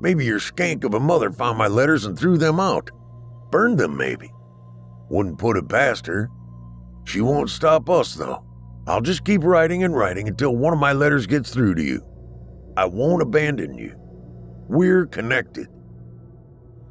[0.00, 2.90] Maybe your skank of a mother found my letters and threw them out.
[3.52, 4.32] Burned them, maybe.
[5.10, 6.28] Wouldn't put it past her.
[7.04, 8.44] She won't stop us, though.
[8.88, 12.04] I'll just keep writing and writing until one of my letters gets through to you.
[12.76, 13.94] I won't abandon you.
[14.66, 15.68] We're connected.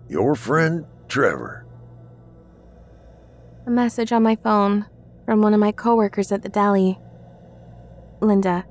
[0.07, 1.64] Your friend, Trevor.
[3.67, 4.85] A message on my phone
[5.25, 6.99] from one of my coworkers at the deli.
[8.21, 8.63] Linda,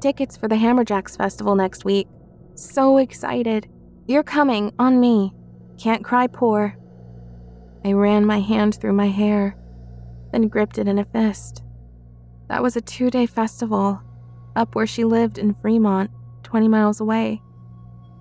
[0.00, 2.08] tickets for the Hammerjacks Festival next week.
[2.56, 3.68] So excited.
[4.08, 5.32] You're coming, on me.
[5.78, 6.76] Can't cry poor.
[7.84, 9.56] I ran my hand through my hair,
[10.32, 11.62] then gripped it in a fist.
[12.48, 14.02] That was a two day festival,
[14.56, 16.10] up where she lived in Fremont,
[16.42, 17.40] 20 miles away.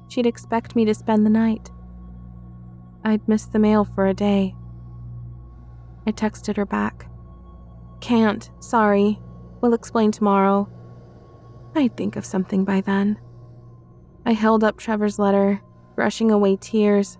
[0.09, 1.71] She'd expect me to spend the night.
[3.03, 4.53] I'd miss the mail for a day.
[6.09, 7.07] I texted her back.
[8.01, 9.19] Can't, sorry.
[9.61, 10.67] We'll explain tomorrow.
[11.75, 13.19] I'd think of something by then.
[14.25, 15.61] I held up Trevor's letter,
[15.93, 17.19] brushing away tears.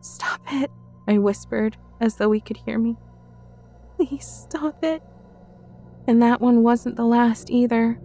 [0.00, 0.70] Stop it,
[1.06, 2.96] I whispered, as though he could hear me.
[3.96, 5.02] Please stop it.
[6.06, 8.00] And that one wasn't the last either.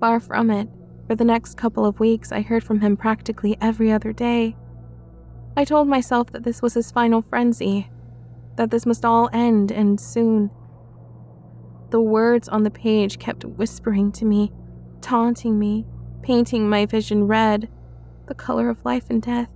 [0.00, 0.68] Far from it.
[1.06, 4.54] For the next couple of weeks, I heard from him practically every other day.
[5.56, 7.88] I told myself that this was his final frenzy,
[8.56, 10.50] that this must all end and soon.
[11.90, 14.52] The words on the page kept whispering to me,
[15.00, 15.86] taunting me,
[16.22, 17.68] painting my vision red,
[18.26, 19.50] the color of life and death.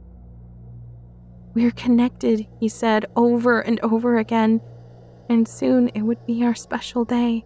[1.54, 4.60] We're connected, he said over and over again,
[5.28, 7.44] and soon it would be our special day.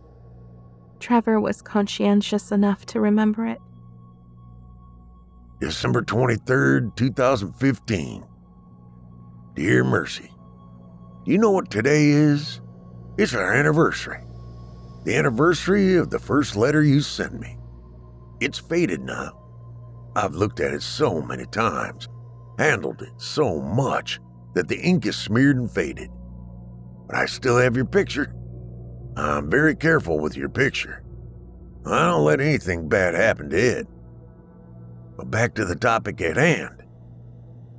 [1.01, 3.59] Trevor was conscientious enough to remember it.
[5.61, 8.25] December 23rd, 2015.
[9.55, 10.32] Dear Mercy,
[11.25, 12.61] do you know what today is?
[13.17, 14.25] It's our anniversary.
[15.05, 17.59] The anniversary of the first letter you sent me.
[18.41, 19.39] It's faded now.
[20.17, 22.09] I've looked at it so many times,
[22.59, 24.21] handled it so much
[24.55, 26.11] that the ink is smeared and faded.
[27.07, 28.35] But I still have your picture.
[29.17, 31.03] I'm very careful with your picture.
[31.87, 33.87] I don't let anything bad happen to it.
[35.17, 36.83] But back to the topic at hand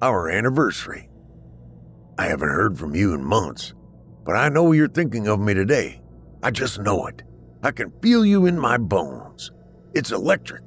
[0.02, 1.10] our anniversary.
[2.18, 3.74] I haven't heard from you in months,
[4.24, 6.02] but I know you're thinking of me today.
[6.44, 7.24] I just know it.
[7.64, 9.52] I can feel you in my bones.
[9.94, 10.64] It's electric.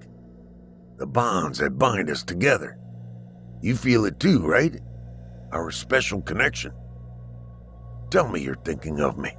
[0.99, 2.79] The bonds that bind us together.
[3.61, 4.81] You feel it too, right?
[5.53, 6.73] Our special connection.
[8.11, 9.33] Tell me you're thinking of me.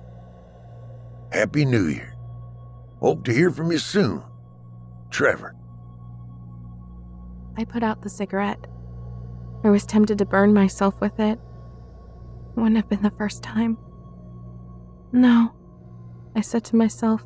[1.32, 2.14] Happy New Year.
[2.99, 4.24] Hope to hear from you soon.
[5.10, 5.55] Trevor.
[7.58, 8.68] I put out the cigarette.
[9.64, 11.39] I was tempted to burn myself with it.
[12.58, 13.78] Wouldn't have been the first time.
[15.12, 15.53] No,
[16.36, 17.24] I said to myself.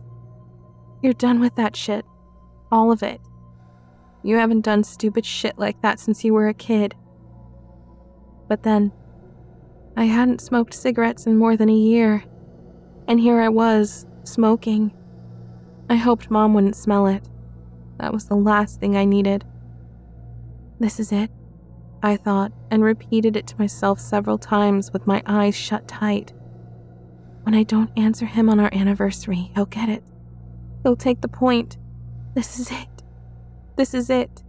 [1.01, 2.05] You're done with that shit.
[2.69, 3.21] All of it.
[4.23, 6.95] You haven't done stupid shit like that since you were a kid.
[8.49, 8.91] But then,
[9.95, 12.25] I hadn't smoked cigarettes in more than a year,
[13.07, 14.91] and here I was, smoking.
[15.89, 17.23] I hoped Mom wouldn't smell it.
[17.99, 19.45] That was the last thing I needed.
[20.79, 21.31] This is it,
[22.03, 26.33] I thought, and repeated it to myself several times with my eyes shut tight.
[27.43, 30.03] When I don't answer him on our anniversary, he'll get it.
[30.83, 31.77] He'll take the point.
[32.33, 33.03] This is it.
[33.75, 34.43] This is it.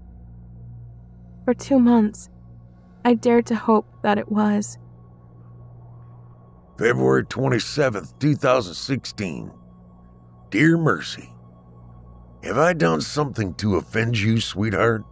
[1.45, 2.31] For two months,
[3.05, 4.79] I dared to hope that it was.
[6.79, 9.53] February 27th, 2016.
[10.51, 11.33] Dear Mercy,
[12.43, 15.05] Have I done something to offend you, sweetheart?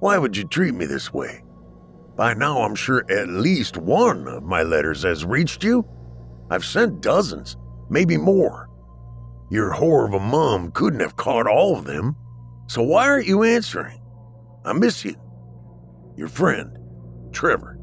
[0.00, 1.42] Why would you treat me this way?
[2.22, 5.84] By now, I'm sure at least one of my letters has reached you.
[6.50, 7.56] I've sent dozens,
[7.90, 8.70] maybe more.
[9.50, 12.14] Your whore of a mom couldn't have caught all of them,
[12.68, 14.00] so why aren't you answering?
[14.64, 15.16] I miss you.
[16.16, 16.78] Your friend,
[17.32, 17.76] Trevor.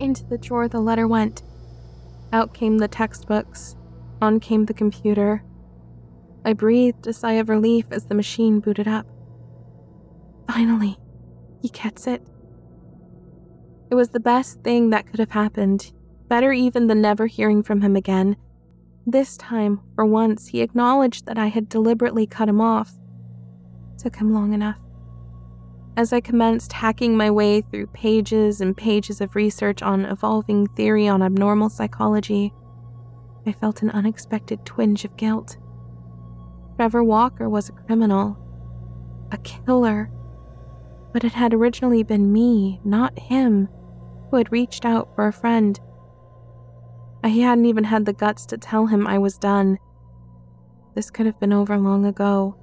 [0.00, 1.42] Into the drawer the letter went.
[2.32, 3.76] Out came the textbooks.
[4.22, 5.44] On came the computer.
[6.46, 9.06] I breathed a sigh of relief as the machine booted up.
[10.48, 10.96] Finally,
[11.62, 12.22] he gets it.
[13.90, 15.92] It was the best thing that could have happened,
[16.28, 18.36] better even than never hearing from him again.
[19.06, 22.92] This time, for once, he acknowledged that I had deliberately cut him off.
[23.96, 24.78] took him long enough.
[25.96, 31.06] As I commenced hacking my way through pages and pages of research on evolving theory
[31.06, 32.52] on abnormal psychology,
[33.46, 35.58] I felt an unexpected twinge of guilt.
[36.76, 38.38] Trevor Walker was a criminal,
[39.30, 40.10] a killer,
[41.12, 43.68] but it had originally been me, not him,
[44.30, 45.78] who had reached out for a friend.
[47.22, 49.78] I hadn't even had the guts to tell him I was done.
[50.94, 52.56] This could have been over long ago.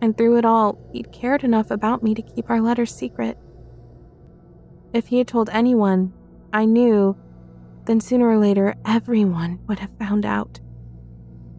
[0.00, 3.38] And through it all, he'd cared enough about me to keep our letters secret.
[4.92, 6.12] If he had told anyone,
[6.52, 7.16] I knew,
[7.84, 10.60] then sooner or later everyone would have found out.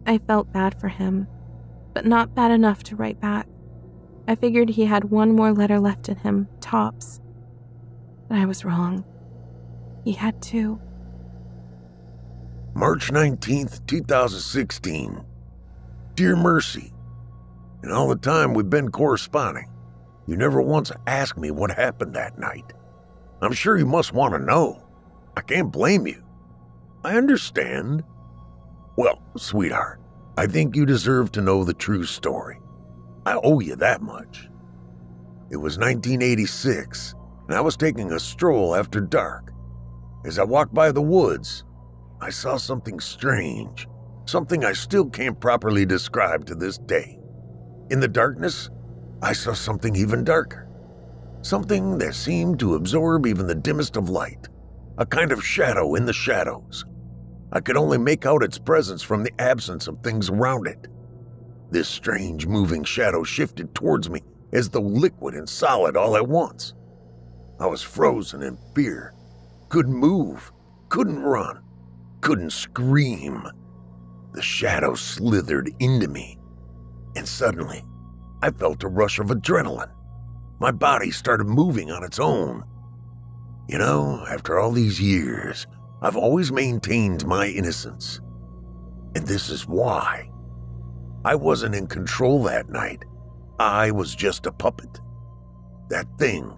[0.06, 1.28] I felt bad for him,
[1.94, 3.46] but not bad enough to write back.
[4.30, 7.20] I figured he had one more letter left in him, tops.
[8.28, 9.04] But I was wrong.
[10.04, 10.80] He had two.
[12.72, 15.24] March 19th, 2016.
[16.14, 16.92] Dear Mercy,
[17.82, 19.68] in all the time we've been corresponding,
[20.28, 22.72] you never once asked me what happened that night.
[23.42, 24.86] I'm sure you must want to know.
[25.36, 26.22] I can't blame you.
[27.02, 28.04] I understand.
[28.94, 30.00] Well, sweetheart,
[30.36, 32.60] I think you deserve to know the true story.
[33.30, 34.48] I owe you that much.
[35.50, 37.14] It was 1986,
[37.46, 39.52] and I was taking a stroll after dark.
[40.24, 41.62] As I walked by the woods,
[42.20, 43.86] I saw something strange,
[44.24, 47.20] something I still can't properly describe to this day.
[47.90, 48.68] In the darkness,
[49.22, 50.68] I saw something even darker.
[51.42, 54.48] Something that seemed to absorb even the dimmest of light.
[54.98, 56.84] A kind of shadow in the shadows.
[57.52, 60.88] I could only make out its presence from the absence of things around it.
[61.70, 66.74] This strange moving shadow shifted towards me as though liquid and solid all at once.
[67.60, 69.14] I was frozen in fear.
[69.68, 70.52] Couldn't move,
[70.88, 71.62] couldn't run,
[72.20, 73.46] couldn't scream.
[74.32, 76.40] The shadow slithered into me
[77.16, 77.84] and suddenly,
[78.42, 79.92] I felt a rush of adrenaline.
[80.60, 82.64] My body started moving on its own.
[83.68, 85.66] You know, after all these years,
[86.02, 88.20] I've always maintained my innocence.
[89.14, 90.29] And this is why.
[91.24, 93.04] I wasn't in control that night.
[93.58, 95.00] I was just a puppet.
[95.90, 96.56] That thing,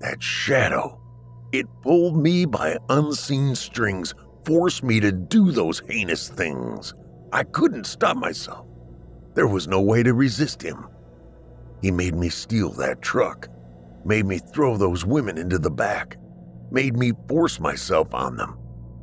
[0.00, 1.00] that shadow,
[1.52, 4.14] it pulled me by unseen strings,
[4.44, 6.94] forced me to do those heinous things.
[7.32, 8.66] I couldn't stop myself.
[9.34, 10.88] There was no way to resist him.
[11.80, 13.48] He made me steal that truck,
[14.04, 16.16] made me throw those women into the back,
[16.72, 18.58] made me force myself on them,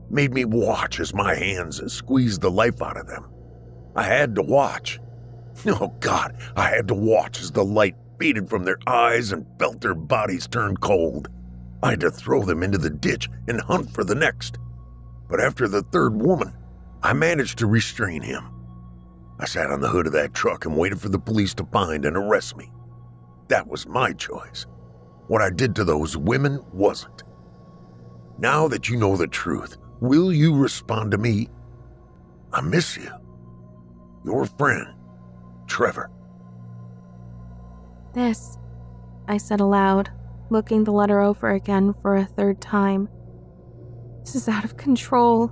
[0.09, 3.29] made me watch as my hands squeezed the life out of them.
[3.97, 4.99] I had to watch.
[5.65, 9.81] Oh God, I had to watch as the light faded from their eyes and felt
[9.81, 11.29] their bodies turn cold.
[11.81, 14.59] I had to throw them into the ditch and hunt for the next.
[15.27, 16.53] But after the third woman,
[17.01, 18.51] I managed to restrain him.
[19.39, 22.05] I sat on the hood of that truck and waited for the police to find
[22.05, 22.71] and arrest me.
[23.47, 24.67] That was my choice.
[25.27, 27.23] What I did to those women wasn't.
[28.37, 31.49] Now that you know the truth, will you respond to me?
[32.53, 33.11] I miss you.
[34.27, 34.85] Your friend,
[35.67, 36.11] Trevor.
[38.13, 38.57] This,
[39.25, 40.11] I said aloud,
[40.49, 43.07] looking the letter over again for a third time.
[44.25, 45.49] This is out of control.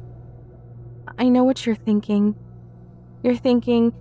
[1.18, 2.36] I know what you're thinking.
[3.24, 3.94] You're thinking,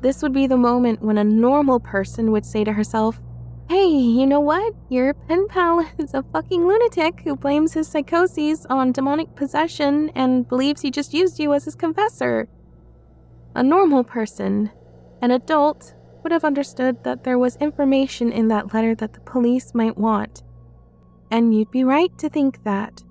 [0.00, 3.20] this would be the moment when a normal person would say to herself,
[3.68, 4.74] Hey, you know what?
[4.90, 10.48] Your pen pal is a fucking lunatic who blames his psychoses on demonic possession and
[10.48, 12.48] believes he just used you as his confessor.
[13.54, 14.70] A normal person,
[15.22, 19.74] an adult, would have understood that there was information in that letter that the police
[19.74, 20.42] might want.
[21.30, 23.02] And you'd be right to think that.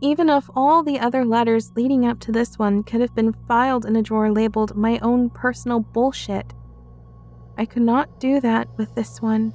[0.00, 3.86] Even if all the other letters leading up to this one could have been filed
[3.86, 6.54] in a drawer labeled my own personal bullshit,
[7.58, 9.52] I could not do that with this one,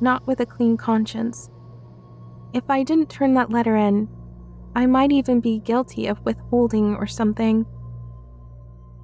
[0.00, 1.50] not with a clean conscience.
[2.52, 4.08] If I didn't turn that letter in,
[4.74, 7.66] I might even be guilty of withholding or something.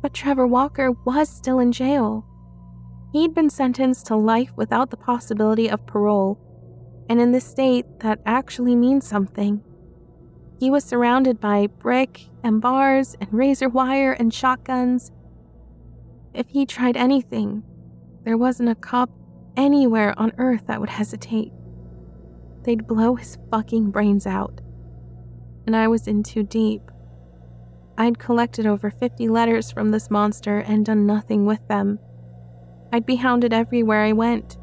[0.03, 2.27] But Trevor Walker was still in jail.
[3.13, 6.39] He'd been sentenced to life without the possibility of parole,
[7.09, 9.63] and in this state, that actually means something.
[10.59, 15.11] He was surrounded by brick and bars and razor wire and shotguns.
[16.35, 17.63] If he tried anything,
[18.25, 19.11] there wasn't a cop
[19.57, 21.53] anywhere on Earth that would hesitate.
[22.63, 24.61] They'd blow his fucking brains out.
[25.67, 26.92] And I was in too deep.
[27.99, 31.99] I'd collected over 50 letters from this monster and done nothing with them.
[32.93, 34.57] I'd be hounded everywhere I went.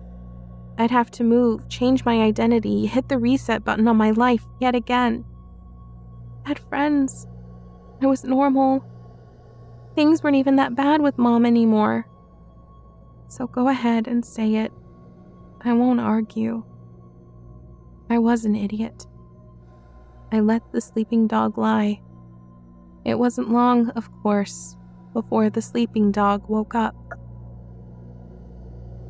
[0.77, 4.75] I'd have to move, change my identity, hit the reset button on my life yet
[4.75, 5.25] again.
[6.45, 7.27] I had friends.
[8.01, 8.85] I was normal.
[9.95, 12.07] Things weren't even that bad with mom anymore.
[13.27, 14.71] So go ahead and say it.
[15.61, 16.63] I won't argue.
[18.09, 19.05] I was an idiot.
[20.31, 22.01] I let the sleeping dog lie.
[23.05, 24.75] It wasn't long, of course,
[25.13, 26.95] before the sleeping dog woke up.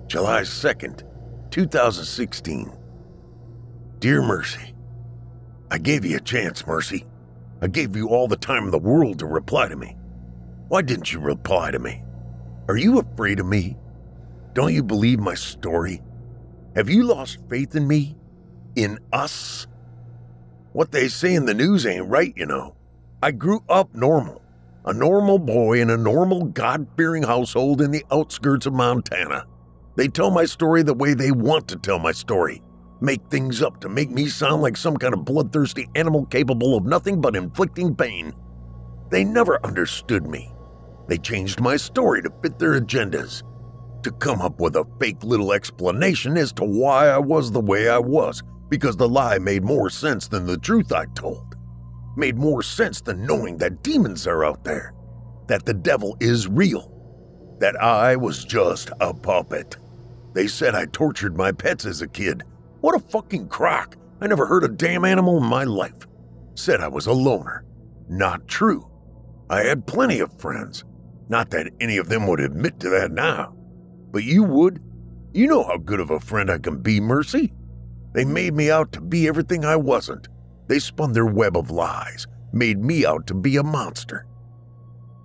[0.08, 1.04] July 2nd,
[1.52, 2.72] 2016.
[4.00, 4.74] Dear Mercy,
[5.70, 7.06] I gave you a chance, Mercy.
[7.62, 9.96] I gave you all the time in the world to reply to me.
[10.70, 12.04] Why didn't you reply to me?
[12.68, 13.78] Are you afraid of me?
[14.54, 16.02] Don't you believe my story?
[16.76, 18.16] Have you lost faith in me?
[18.76, 19.68] In us?
[20.74, 22.76] What they say in the news ain't right, you know.
[23.22, 24.42] I grew up normal.
[24.86, 29.46] A normal boy in a normal, God fearing household in the outskirts of Montana.
[29.98, 32.62] They tell my story the way they want to tell my story.
[33.02, 36.86] Make things up to make me sound like some kind of bloodthirsty animal capable of
[36.86, 38.34] nothing but inflicting pain.
[39.12, 40.54] They never understood me.
[41.10, 43.44] They changed my story to fit their agendas
[44.04, 47.90] to come up with a fake little explanation as to why I was the way
[47.90, 51.49] I was, because the lie made more sense than the truth I told.
[52.16, 54.94] Made more sense than knowing that demons are out there,
[55.48, 56.92] that the devil is real,
[57.60, 59.78] that I was just a puppet.
[60.34, 62.44] They said I tortured my pets as a kid.
[62.82, 63.96] What a fucking crock!
[64.22, 66.08] I never hurt a damn animal in my life.
[66.56, 67.64] Said I was a loner.
[68.10, 68.90] Not true.
[69.50, 70.84] I had plenty of friends.
[71.30, 73.56] Not that any of them would admit to that now.
[74.12, 74.82] But you would.
[75.34, 77.54] You know how good of a friend I can be, Mercy.
[78.14, 80.28] They made me out to be everything I wasn't.
[80.70, 84.28] They spun their web of lies, made me out to be a monster.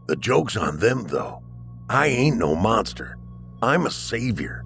[0.09, 1.42] The joke's on them, though.
[1.88, 3.18] I ain't no monster.
[3.62, 4.64] I'm a savior.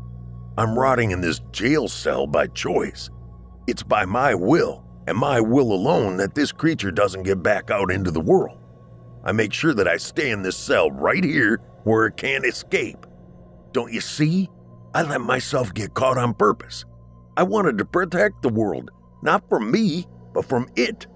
[0.56, 3.10] I'm rotting in this jail cell by choice.
[3.66, 7.90] It's by my will, and my will alone, that this creature doesn't get back out
[7.90, 8.58] into the world.
[9.24, 13.04] I make sure that I stay in this cell right here where it can't escape.
[13.72, 14.48] Don't you see?
[14.94, 16.84] I let myself get caught on purpose.
[17.36, 18.90] I wanted to protect the world,
[19.22, 20.06] not from me,
[20.42, 21.06] from it.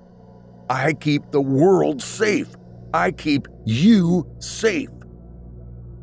[0.68, 2.48] I keep the world safe.
[2.94, 4.90] I keep you safe.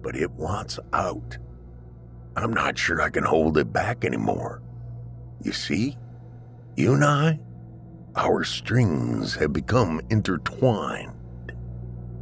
[0.02, 1.38] But it wants out.
[2.36, 4.62] I'm not sure I can hold it back anymore.
[5.44, 5.98] You see,
[6.76, 7.40] you and I,
[8.16, 11.14] our strings have become intertwined.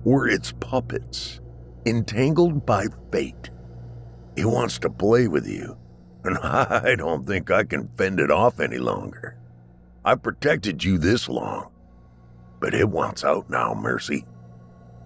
[0.03, 1.39] We're its puppets,
[1.85, 3.49] entangled by fate.
[4.35, 5.77] It wants to play with you,
[6.23, 9.37] and I don't think I can fend it off any longer.
[10.07, 11.69] I've protected you this long,
[12.61, 14.23] but it wants out now, Mercy.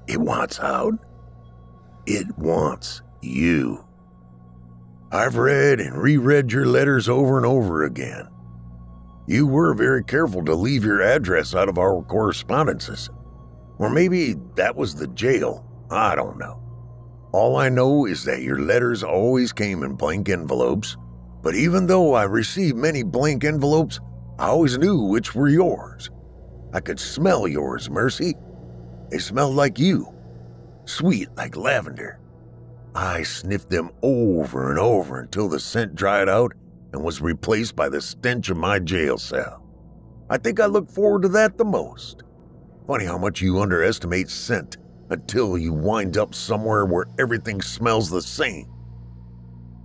[0.06, 0.93] It wants out.
[2.06, 3.84] It wants you.
[5.12, 8.28] I've read and reread your letters over and over again.
[9.26, 13.10] You were very careful to leave your address out of our correspondences.
[13.80, 15.66] Or maybe that was the jail.
[15.89, 16.62] I don't know.
[17.32, 20.95] All I know is that your letters always came in blank envelopes,
[21.41, 23.99] but even though I received many blank envelopes,
[24.42, 26.10] I always knew which were yours.
[26.74, 28.34] I could smell yours, Mercy.
[29.12, 30.08] They smelled like you,
[30.86, 32.20] sweet like lavender.
[32.96, 36.54] I sniffed them over and over until the scent dried out
[36.92, 39.64] and was replaced by the stench of my jail cell.
[40.30, 42.24] I think I look forward to that the most.
[42.88, 44.78] Funny how much you underestimate scent
[45.12, 48.68] until you wind up somewhere where everything smells the same.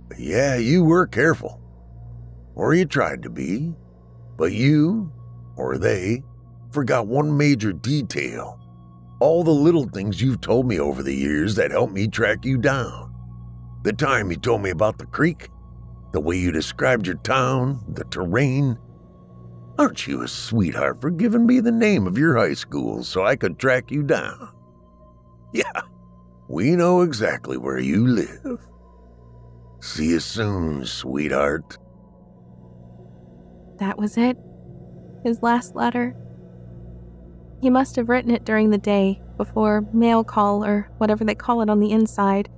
[0.07, 1.61] But yeah, you were careful.
[2.55, 3.73] or you tried to be,
[4.37, 5.11] but you,
[5.55, 6.23] or they,
[6.71, 8.59] forgot one major detail.
[9.19, 12.57] All the little things you've told me over the years that helped me track you
[12.57, 13.13] down.
[13.83, 15.49] The time you told me about the creek,
[16.13, 18.77] the way you described your town, the terrain.
[19.79, 23.35] Aren't you a sweetheart for giving me the name of your high school so I
[23.35, 24.49] could track you down?
[25.53, 25.81] Yeah,
[26.47, 28.67] we know exactly where you live.
[29.79, 31.77] See you soon, sweetheart.
[33.79, 34.37] That was it.
[35.23, 36.15] His last letter.
[37.61, 41.61] He must have written it during the day, before mail call or whatever they call
[41.61, 42.49] it on the inside,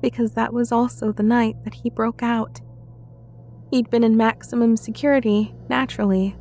[0.00, 2.60] because that was also the night that he broke out.
[3.70, 6.36] He'd been in maximum security, naturally.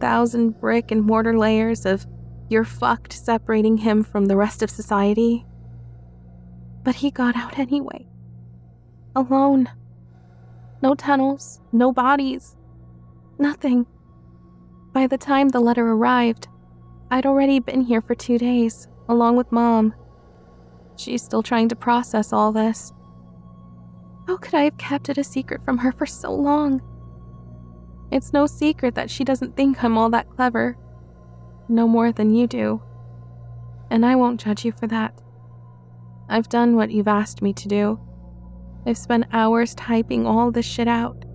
[0.00, 2.06] Thousand brick and mortar layers of
[2.48, 5.46] you're fucked separating him from the rest of society.
[6.84, 8.06] But he got out anyway.
[9.14, 9.70] Alone.
[10.82, 12.55] No tunnels, no bodies,
[13.38, 13.86] nothing.
[14.92, 16.48] By the time the letter arrived,
[17.10, 19.94] I'd already been here for two days, along with Mom.
[20.96, 22.92] She's still trying to process all this.
[24.26, 26.80] How could I have kept it a secret from her for so long?
[28.10, 30.78] It's no secret that she doesn't think I'm all that clever.
[31.68, 32.82] No more than you do.
[33.90, 35.20] And I won't judge you for that.
[36.28, 38.00] I've done what you've asked me to do.
[38.86, 41.25] I've spent hours typing all this shit out.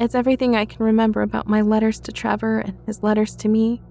[0.00, 3.82] It's everything I can remember about my letters to Trevor and his letters to me.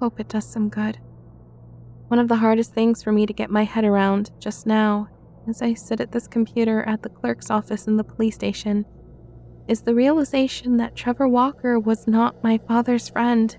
[0.00, 0.98] Hope it does some good.
[2.08, 5.08] One of the hardest things for me to get my head around just now,
[5.48, 8.84] as I sit at this computer at the clerk's office in the police station,
[9.66, 13.56] is the realization that Trevor Walker was not my father's friend.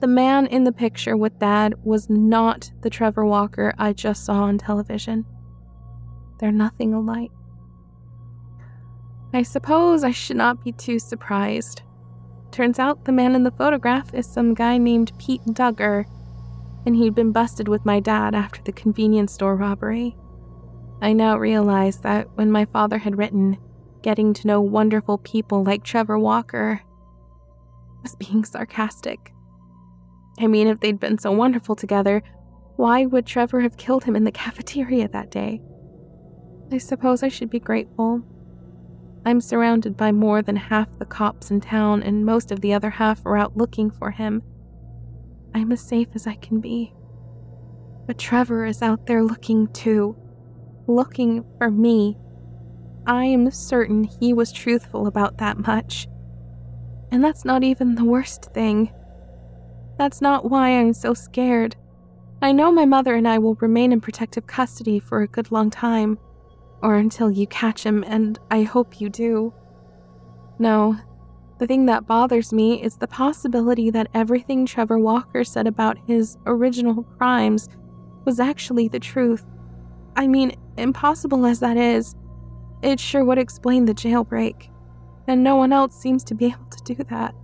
[0.00, 4.44] The man in the picture with Dad was not the Trevor Walker I just saw
[4.44, 5.26] on television.
[6.40, 7.30] They're nothing alike.
[9.36, 11.82] I suppose I should not be too surprised.
[12.52, 16.06] Turns out the man in the photograph is some guy named Pete Duggar,
[16.86, 20.16] and he'd been busted with my dad after the convenience store robbery.
[21.02, 23.58] I now realize that when my father had written,
[24.00, 26.80] getting to know wonderful people like Trevor Walker,
[28.00, 29.34] was being sarcastic.
[30.40, 32.22] I mean, if they'd been so wonderful together,
[32.76, 35.60] why would Trevor have killed him in the cafeteria that day?
[36.72, 38.24] I suppose I should be grateful
[39.26, 42.90] I'm surrounded by more than half the cops in town, and most of the other
[42.90, 44.40] half are out looking for him.
[45.52, 46.94] I'm as safe as I can be.
[48.06, 50.16] But Trevor is out there looking too.
[50.86, 52.16] Looking for me.
[53.04, 56.06] I am certain he was truthful about that much.
[57.10, 58.92] And that's not even the worst thing.
[59.98, 61.74] That's not why I'm so scared.
[62.42, 65.68] I know my mother and I will remain in protective custody for a good long
[65.68, 66.18] time
[66.82, 69.52] or until you catch him, and I hope you do.
[70.58, 70.96] No,
[71.58, 76.36] the thing that bothers me is the possibility that everything Trevor Walker said about his
[76.46, 77.68] original crimes
[78.24, 79.44] was actually the truth.
[80.16, 82.14] I mean, impossible as that is,
[82.82, 84.68] it sure would explain the jailbreak,
[85.26, 87.34] and no one else seems to be able to do that.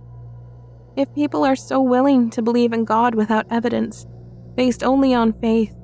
[0.95, 4.05] If people are so willing to believe in God without evidence,
[4.55, 5.75] based only on faith,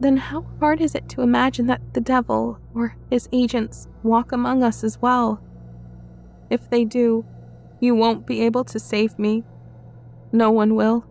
[0.00, 4.62] then how hard is it to imagine that the devil or his agents walk among
[4.62, 5.42] us as well?
[6.50, 7.24] If they do,
[7.80, 9.44] you won't be able to save me.
[10.32, 11.04] No one will.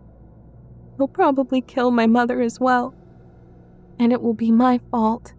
[0.96, 2.94] He'll probably kill my mother as well.
[3.98, 5.34] And it will be my fault.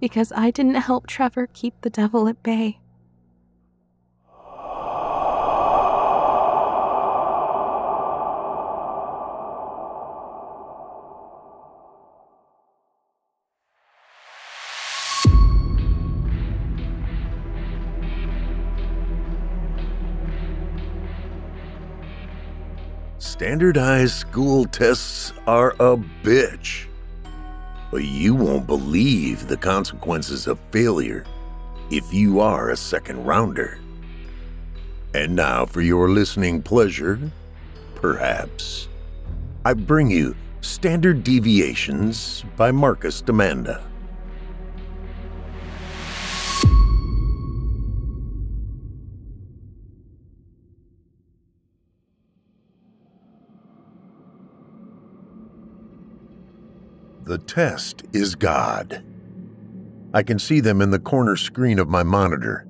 [0.00, 2.81] Because I didn't help Trevor keep the devil at bay.
[23.42, 26.86] Standardized school tests are a bitch.
[27.90, 31.24] But you won't believe the consequences of failure
[31.90, 33.80] if you are a second rounder.
[35.12, 37.18] And now, for your listening pleasure,
[37.96, 38.86] perhaps,
[39.64, 43.82] I bring you Standard Deviations by Marcus Demanda.
[57.32, 59.02] The test is God.
[60.12, 62.66] I can see them in the corner screen of my monitor.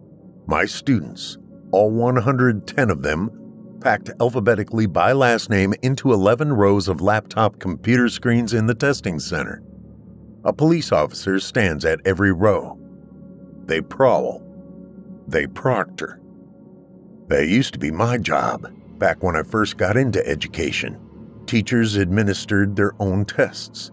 [0.47, 1.37] My students,
[1.73, 8.09] all 110 of them, packed alphabetically by last name into 11 rows of laptop computer
[8.09, 9.65] screens in the testing center.
[10.45, 12.79] A police officer stands at every row.
[13.65, 14.45] They prowl,
[15.27, 16.21] they proctor.
[17.27, 21.01] That used to be my job back when I first got into education.
[21.47, 23.91] Teachers administered their own tests,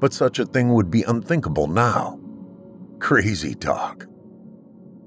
[0.00, 2.18] but such a thing would be unthinkable now.
[2.98, 4.06] Crazy talk.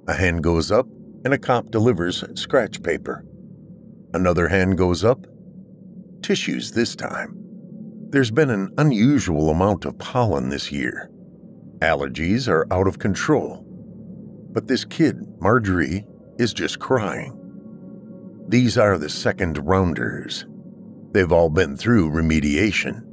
[0.08, 0.88] A hand goes up,
[1.24, 3.26] and a cop delivers scratch paper.
[4.14, 5.26] Another hand goes up,
[6.22, 7.38] tissues this time.
[8.10, 11.10] There's been an unusual amount of pollen this year.
[11.80, 13.66] Allergies are out of control.
[14.52, 16.06] But this kid, Marjorie,
[16.38, 17.38] is just crying.
[18.50, 20.46] These are the second rounders.
[21.14, 23.04] They've all been through remediation.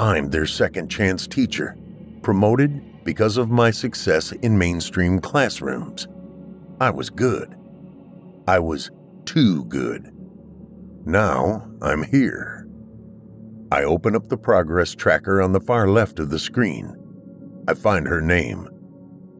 [0.00, 1.76] I'm their second chance teacher,
[2.22, 6.08] promoted because of my success in mainstream classrooms.
[6.80, 7.54] I was good.
[8.48, 8.90] I was
[9.26, 10.10] too good.
[11.04, 12.66] Now I'm here.
[13.70, 16.96] I open up the progress tracker on the far left of the screen.
[17.68, 18.70] I find her name.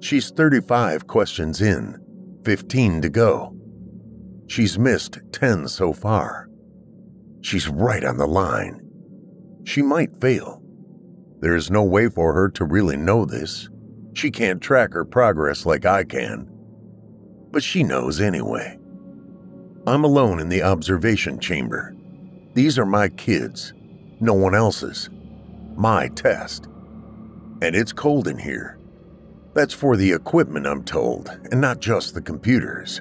[0.01, 1.97] She's 35 questions in,
[2.45, 3.57] 15 to go.
[4.47, 6.51] She's missed 10 so far.
[7.41, 8.90] She's right on the line.
[9.65, 10.63] She might fail.
[11.41, 13.69] There is no way for her to really know this.
[14.15, 16.49] She can't track her progress like I can.
[17.51, 18.79] But she knows anyway.
[19.87, 21.97] I'm alone in the observation chamber.
[22.55, 23.73] These are my kids,
[24.21, 25.09] no one else's.
[25.77, 26.67] My test.
[27.63, 28.79] And it's cold in here.
[29.55, 33.01] That's for the equipment, I'm told, and not just the computers.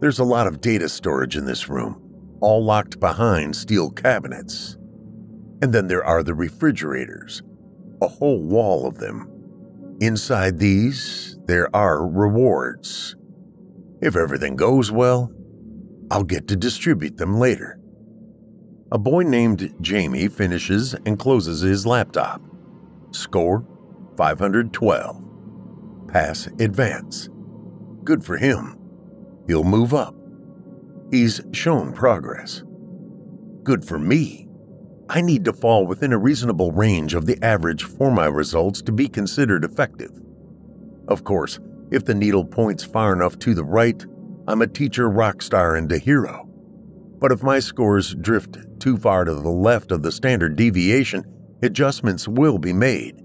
[0.00, 4.76] There's a lot of data storage in this room, all locked behind steel cabinets.
[5.64, 7.42] And then there are the refrigerators,
[8.02, 9.30] a whole wall of them.
[9.98, 13.16] Inside these, there are rewards.
[14.02, 15.32] If everything goes well,
[16.10, 17.80] I'll get to distribute them later.
[18.92, 22.42] A boy named Jamie finishes and closes his laptop.
[23.12, 23.66] Score
[24.18, 25.22] 512.
[26.08, 27.30] Pass advance.
[28.04, 28.76] Good for him.
[29.46, 30.14] He'll move up.
[31.10, 32.62] He's shown progress.
[33.62, 34.44] Good for me.
[35.08, 38.92] I need to fall within a reasonable range of the average for my results to
[38.92, 40.10] be considered effective.
[41.08, 44.04] Of course, if the needle points far enough to the right,
[44.48, 46.48] I'm a teacher rock star and a hero.
[47.18, 51.24] But if my scores drift too far to the left of the standard deviation,
[51.62, 53.20] adjustments will be made.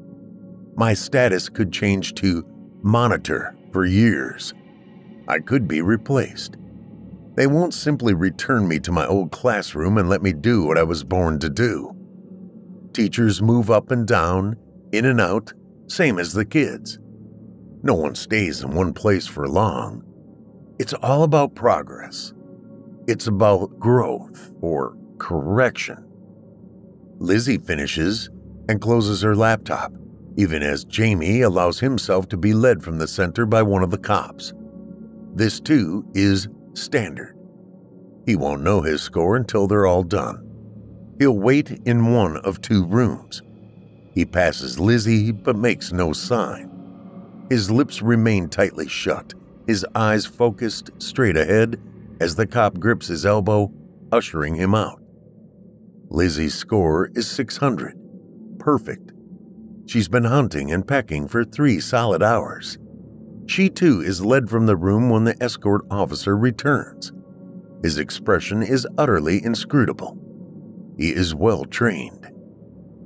[0.75, 2.45] My status could change to
[2.81, 4.53] monitor for years.
[5.27, 6.55] I could be replaced.
[7.39, 10.83] They won't simply return me to my old classroom and let me do what I
[10.83, 11.95] was born to do.
[12.91, 14.57] Teachers move up and down,
[14.91, 15.53] in and out,
[15.87, 16.99] same as the kids.
[17.81, 20.03] No one stays in one place for long.
[20.79, 22.33] It's all about progress.
[23.07, 26.05] It's about growth or correction.
[27.19, 28.29] Lizzie finishes
[28.67, 29.93] and closes her laptop,
[30.35, 33.97] even as Jamie allows himself to be led from the center by one of the
[33.97, 34.51] cops.
[35.35, 37.35] This, too, is standard.
[38.25, 40.45] He won't know his score until they're all done.
[41.17, 43.41] He'll wait in one of two rooms.
[44.13, 46.69] He passes Lizzie but makes no sign.
[47.49, 49.33] His lips remain tightly shut,
[49.67, 51.81] his eyes focused straight ahead
[52.19, 53.71] as the cop grips his elbow,
[54.11, 55.01] ushering him out.
[56.09, 57.93] Lizzie's score is 600.
[58.59, 59.11] Perfect.
[59.85, 62.77] She's been hunting and pecking for three solid hours.
[63.49, 67.11] She too is led from the room when the escort officer returns.
[67.81, 70.15] His expression is utterly inscrutable.
[70.99, 72.29] He is well trained.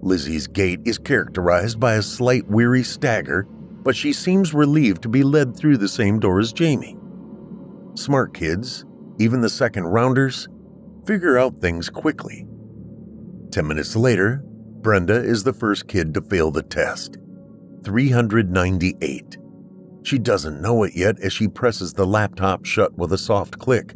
[0.01, 3.47] Lizzie's gait is characterized by a slight weary stagger,
[3.83, 6.97] but she seems relieved to be led through the same door as Jamie.
[7.95, 8.83] Smart kids,
[9.19, 10.49] even the second rounders,
[11.05, 12.45] figure out things quickly.
[13.51, 14.43] Ten minutes later,
[14.81, 17.17] Brenda is the first kid to fail the test
[17.85, 19.37] 398.
[20.03, 23.93] She doesn't know it yet as she presses the laptop shut with a soft click,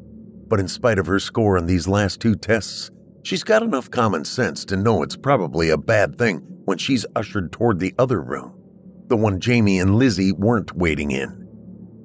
[0.48, 2.90] but in spite of her score on these last two tests,
[3.24, 7.52] she's got enough common sense to know it's probably a bad thing when she's ushered
[7.52, 8.54] toward the other room,
[9.08, 11.46] the one Jamie and Lizzie weren't waiting in.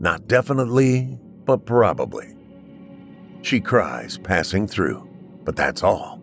[0.00, 2.36] Not definitely, but probably.
[3.42, 5.09] She cries, passing through,
[5.44, 6.20] but that's all.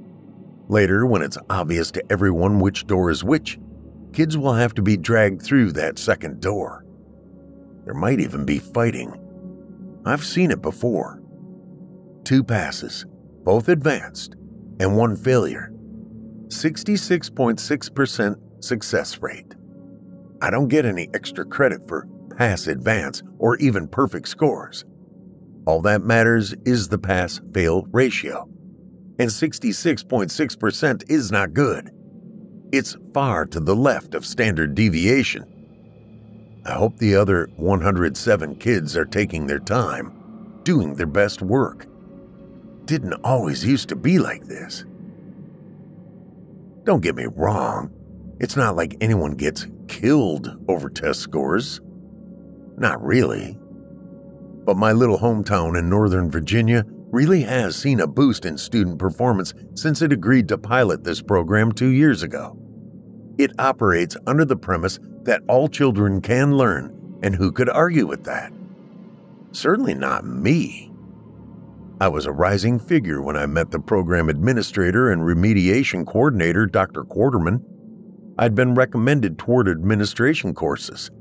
[0.68, 3.58] Later, when it's obvious to everyone which door is which,
[4.12, 6.86] kids will have to be dragged through that second door.
[7.86, 9.14] There might even be fighting.
[10.06, 11.22] I've seen it before.
[12.24, 13.06] Two passes,
[13.44, 14.36] both advanced,
[14.80, 15.72] and one failure.
[16.48, 19.56] 66.6% success rate.
[20.42, 22.08] I don't get any extra credit for
[22.38, 24.86] pass advance or even perfect scores.
[25.66, 28.50] All that matters is the pass fail ratio.
[29.20, 31.92] And 66.6% is not good.
[32.72, 35.59] It's far to the left of standard deviation
[36.66, 41.88] I hope the other 107 kids are taking their time, doing their best work.
[42.86, 44.86] Didn't always used to be like this.
[46.84, 47.92] Don't get me wrong,
[48.40, 51.82] it's not like anyone gets killed over test scores.
[52.78, 53.58] Not really.
[54.66, 59.54] But my little hometown in Northern Virginia really has seen a boost in student performance
[59.74, 62.58] since it agreed to pilot this program two years ago.
[63.38, 65.00] It operates under the premise
[65.30, 68.52] that all children can learn, and who could argue with that?
[69.52, 70.92] Certainly not me.
[72.02, 77.04] I was a rising figure when I met the program administrator and remediation coordinator, Dr.
[77.04, 77.62] Quarterman.
[78.40, 81.12] I'd been recommended toward administration courses.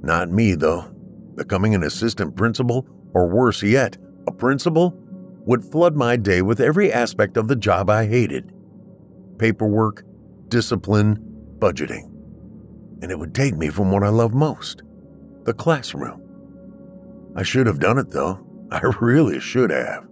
[0.00, 0.82] Not me, though.
[1.34, 3.98] Becoming an assistant principal, or worse yet,
[4.28, 4.94] a principal,
[5.44, 8.52] would flood my day with every aspect of the job I hated
[9.38, 10.04] paperwork,
[10.46, 11.18] discipline,
[11.58, 12.11] budgeting.
[13.02, 14.82] And it would take me from what I love most
[15.44, 16.22] the classroom.
[17.34, 18.38] I should have done it, though.
[18.70, 20.06] I really should have.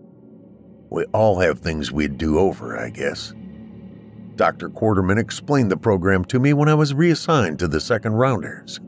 [0.91, 3.32] We all have things we'd do over, I guess.
[4.34, 4.70] Dr.
[4.70, 8.80] Quarterman explained the program to me when I was reassigned to the second rounders.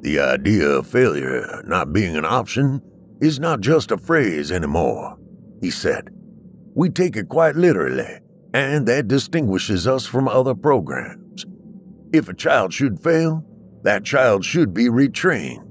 [0.00, 2.80] The idea of failure not being an option
[3.20, 5.18] is not just a phrase anymore,
[5.60, 6.08] he said.
[6.74, 8.18] We take it quite literally,
[8.54, 11.18] and that distinguishes us from other programs.
[12.12, 13.44] If a child should fail,
[13.82, 15.64] that child should be retrained,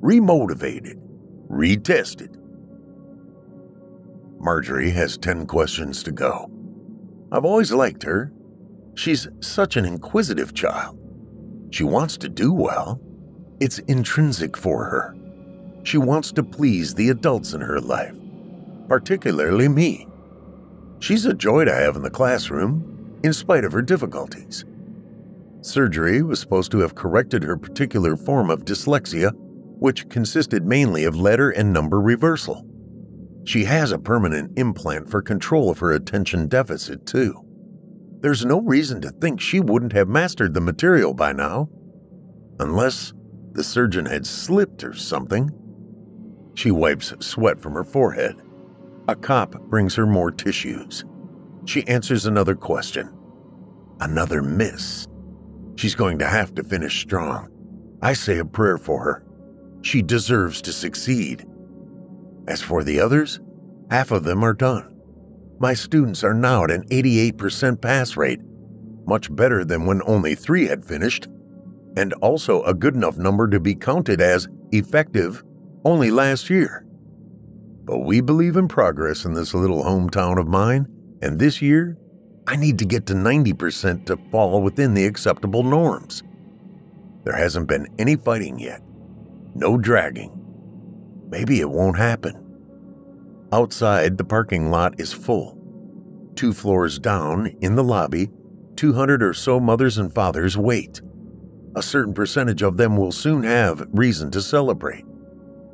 [0.00, 0.96] remotivated,
[1.50, 2.36] retested.
[4.38, 6.50] Marjorie has 10 questions to go.
[7.32, 8.32] I've always liked her.
[8.94, 10.96] She's such an inquisitive child.
[11.70, 13.00] She wants to do well.
[13.60, 15.16] It's intrinsic for her.
[15.82, 18.14] She wants to please the adults in her life,
[18.88, 20.06] particularly me.
[21.00, 24.64] She's a joy to have in the classroom, in spite of her difficulties.
[25.62, 31.16] Surgery was supposed to have corrected her particular form of dyslexia, which consisted mainly of
[31.16, 32.66] letter and number reversal.
[33.44, 37.34] She has a permanent implant for control of her attention deficit, too.
[38.20, 41.68] There's no reason to think she wouldn't have mastered the material by now,
[42.58, 43.12] unless
[43.52, 45.50] the surgeon had slipped or something.
[46.54, 48.36] She wipes sweat from her forehead.
[49.08, 51.04] A cop brings her more tissues.
[51.64, 53.10] She answers another question.
[54.00, 55.06] Another miss.
[55.80, 57.48] She's going to have to finish strong.
[58.02, 59.24] I say a prayer for her.
[59.80, 61.46] She deserves to succeed.
[62.46, 63.40] As for the others,
[63.90, 64.94] half of them are done.
[65.58, 68.42] My students are now at an 88% pass rate,
[69.06, 71.28] much better than when only three had finished,
[71.96, 75.42] and also a good enough number to be counted as effective
[75.86, 76.84] only last year.
[77.84, 80.88] But we believe in progress in this little hometown of mine,
[81.22, 81.96] and this year,
[82.46, 86.22] I need to get to 90% to fall within the acceptable norms.
[87.24, 88.82] There hasn't been any fighting yet,
[89.54, 90.36] no dragging.
[91.28, 92.46] Maybe it won't happen.
[93.52, 95.56] Outside, the parking lot is full.
[96.34, 98.30] Two floors down, in the lobby,
[98.76, 101.02] 200 or so mothers and fathers wait.
[101.76, 105.04] A certain percentage of them will soon have reason to celebrate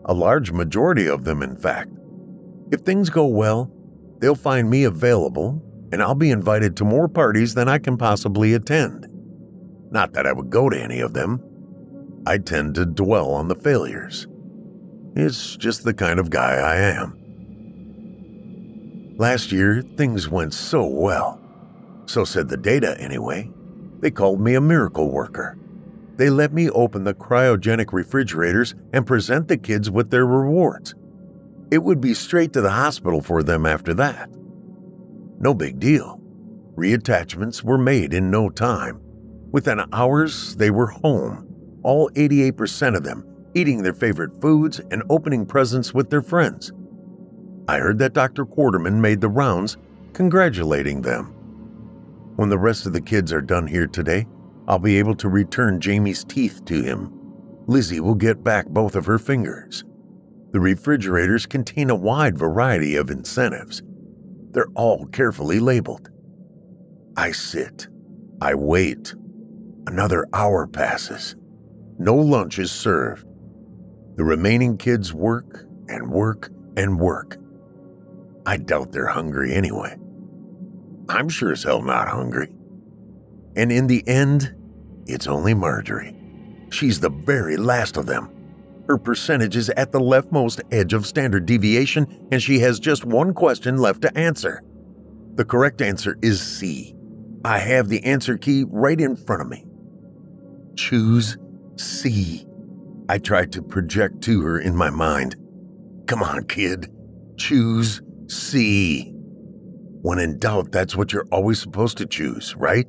[0.06, 1.90] a large majority of them, in fact.
[2.70, 3.70] If things go well,
[4.18, 5.62] they'll find me available,
[5.92, 9.08] and I'll be invited to more parties than I can possibly attend.
[9.90, 11.42] Not that I would go to any of them.
[12.26, 14.26] I tend to dwell on the failures.
[15.14, 17.16] It's just the kind of guy I am.
[19.16, 21.40] Last year, things went so well.
[22.06, 23.50] So said the data, anyway.
[24.00, 25.56] They called me a miracle worker
[26.16, 30.94] they let me open the cryogenic refrigerators and present the kids with their rewards.
[31.70, 34.30] It would be straight to the hospital for them after that.
[35.38, 36.20] No big deal.
[36.76, 39.00] Reattachments were made in no time.
[39.52, 43.24] Within hours, they were home, all 88% of them
[43.56, 46.72] eating their favorite foods and opening presents with their friends.
[47.68, 48.44] I heard that Dr.
[48.44, 49.78] Quarterman made the rounds,
[50.12, 51.32] congratulating them.
[52.36, 54.26] When the rest of the kids are done here today,
[54.68, 57.10] I'll be able to return Jamie's teeth to him.
[57.66, 59.84] Lizzie will get back both of her fingers.
[60.52, 63.82] The refrigerators contain a wide variety of incentives.
[64.56, 66.08] They're all carefully labeled.
[67.14, 67.88] I sit.
[68.40, 69.14] I wait.
[69.86, 71.36] Another hour passes.
[71.98, 73.26] No lunch is served.
[74.16, 76.48] The remaining kids work and work
[76.78, 77.36] and work.
[78.46, 79.94] I doubt they're hungry anyway.
[81.10, 82.48] I'm sure as hell not hungry.
[83.56, 84.54] And in the end,
[85.04, 86.16] it's only Marjorie.
[86.70, 88.30] She's the very last of them.
[88.88, 93.34] Her percentage is at the leftmost edge of standard deviation, and she has just one
[93.34, 94.62] question left to answer.
[95.34, 96.94] The correct answer is C.
[97.44, 99.64] I have the answer key right in front of me.
[100.76, 101.36] Choose
[101.76, 102.46] C.
[103.08, 105.36] I tried to project to her in my mind.
[106.06, 106.90] Come on, kid.
[107.36, 109.12] Choose C.
[110.02, 112.86] When in doubt, that's what you're always supposed to choose, right?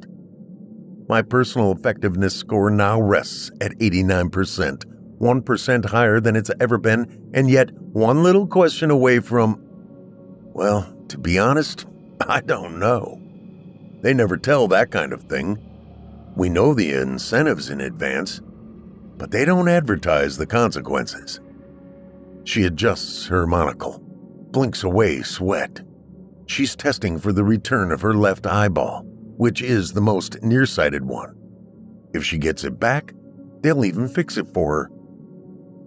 [1.09, 4.83] My personal effectiveness score now rests at 89%,
[5.19, 9.61] 1% higher than it's ever been, and yet one little question away from.
[10.53, 11.85] Well, to be honest,
[12.27, 13.21] I don't know.
[14.01, 15.59] They never tell that kind of thing.
[16.35, 18.41] We know the incentives in advance,
[19.17, 21.39] but they don't advertise the consequences.
[22.43, 23.99] She adjusts her monocle,
[24.51, 25.81] blinks away sweat.
[26.45, 29.03] She's testing for the return of her left eyeball,
[29.37, 31.35] which is the most nearsighted one.
[32.13, 33.13] If she gets it back,
[33.61, 34.91] they'll even fix it for her.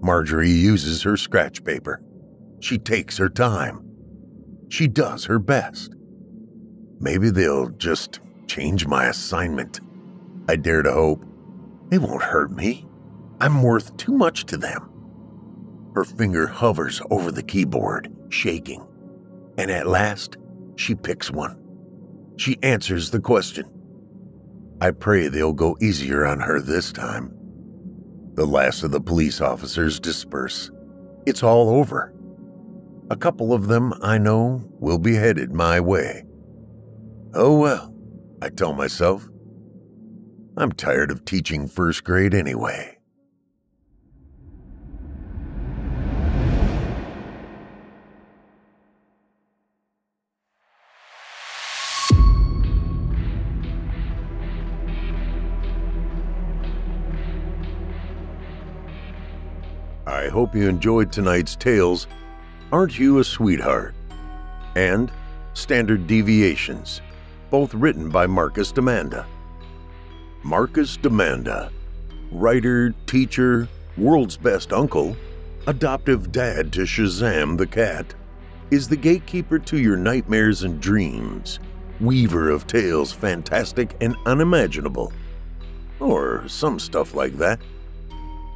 [0.01, 2.03] Marjorie uses her scratch paper.
[2.61, 3.85] She takes her time.
[4.69, 5.95] She does her best.
[7.01, 9.81] Maybe they'll just change my assignment.
[10.49, 11.25] I dare to hope.
[11.89, 12.87] They won't hurt me.
[13.41, 14.91] I'm worth too much to them.
[15.95, 18.87] Her finger hovers over the keyboard, shaking,
[19.59, 20.37] and at last
[20.77, 21.59] she picks one.
[22.37, 23.69] She answers the question.
[24.81, 27.35] I pray they'll go easier on her this time.
[28.41, 30.71] The last of the police officers disperse.
[31.27, 32.15] It's all over.
[33.11, 36.25] A couple of them, I know, will be headed my way.
[37.35, 37.95] Oh well,
[38.41, 39.29] I tell myself.
[40.57, 42.90] I'm tired of teaching first grade anyway.
[60.21, 62.07] I hope you enjoyed tonight's tales.
[62.73, 63.95] Aren't You a Sweetheart?
[64.77, 65.11] And
[65.55, 67.01] Standard Deviations,
[67.49, 69.25] both written by Marcus Damanda.
[70.43, 71.73] Marcus Damanda,
[72.31, 73.67] writer, teacher,
[73.97, 75.17] world's best uncle,
[75.67, 78.15] adoptive dad to Shazam the cat,
[78.71, 81.61] is the gatekeeper to your nightmares and dreams,
[81.99, 85.15] weaver of tales fantastic and unimaginable.
[85.99, 87.59] Or some stuff like that.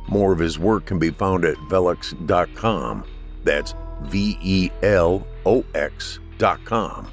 [0.09, 3.05] More of his work can be found at velox.com.
[3.43, 7.11] That's V E L O X.com,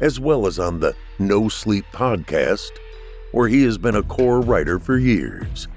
[0.00, 2.70] as well as on the No Sleep podcast,
[3.32, 5.68] where he has been a core writer for years.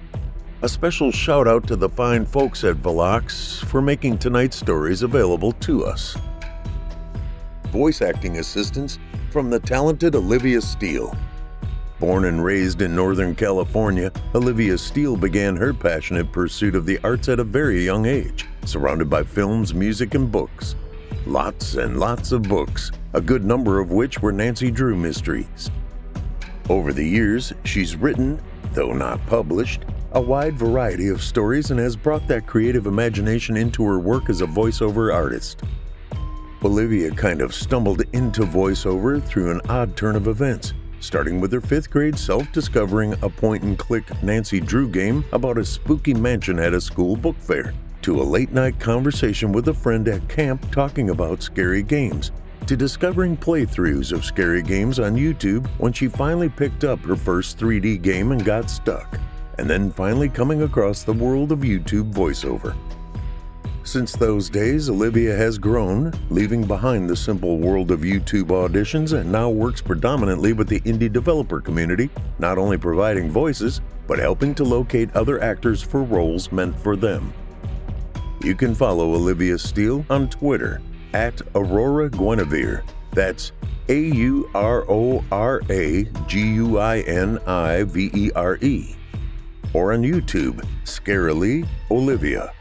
[0.62, 5.52] A special shout out to the fine folks at Velox for making tonight's stories available
[5.52, 6.18] to us.
[7.68, 8.98] Voice acting assistance
[9.32, 11.16] from the talented Olivia Steele.
[12.00, 17.30] Born and raised in Northern California, Olivia Steele began her passionate pursuit of the arts
[17.30, 20.76] at a very young age, surrounded by films, music, and books.
[21.26, 25.72] Lots and lots of books, a good number of which were Nancy Drew mysteries.
[26.70, 28.42] Over the years, she's written,
[28.74, 33.86] though not published, a wide variety of stories and has brought that creative imagination into
[33.86, 35.62] her work as a voiceover artist.
[36.64, 40.74] Olivia kind of stumbled into voiceover through an odd turn of events,
[41.06, 45.58] starting with her fifth grade self discovering a point and click Nancy Drew game about
[45.58, 49.74] a spooky mansion at a school book fair, to a late night conversation with a
[49.74, 52.32] friend at camp talking about scary games,
[52.66, 57.60] to discovering playthroughs of scary games on YouTube when she finally picked up her first
[57.60, 59.20] 3D game and got stuck,
[59.60, 62.76] and then finally coming across the world of YouTube voiceover.
[63.86, 69.32] Since those days, Olivia has grown, leaving behind the simple world of YouTube auditions and
[69.32, 72.10] now works predominantly with the indie developer community,
[72.40, 77.32] not only providing voices, but helping to locate other actors for roles meant for them.
[78.42, 80.82] You can follow Olivia Steele on Twitter
[81.14, 82.84] at Aurora Guinevere.
[83.12, 83.52] That's
[83.88, 88.96] A U R O R A G U I N I V E R E.
[89.74, 92.52] Or on YouTube, Scarily Olivia.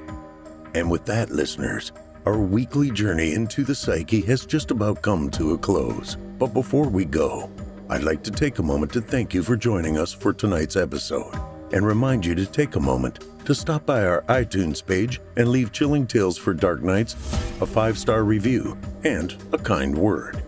[0.73, 1.91] And with that, listeners,
[2.25, 6.15] our weekly journey into the psyche has just about come to a close.
[6.37, 7.49] But before we go,
[7.89, 11.33] I'd like to take a moment to thank you for joining us for tonight's episode
[11.73, 15.71] and remind you to take a moment to stop by our iTunes page and leave
[15.71, 17.13] Chilling Tales for Dark Nights
[17.59, 20.43] a five star review and a kind word.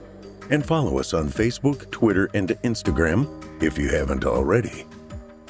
[0.49, 4.85] And follow us on Facebook, Twitter, and Instagram if you haven't already.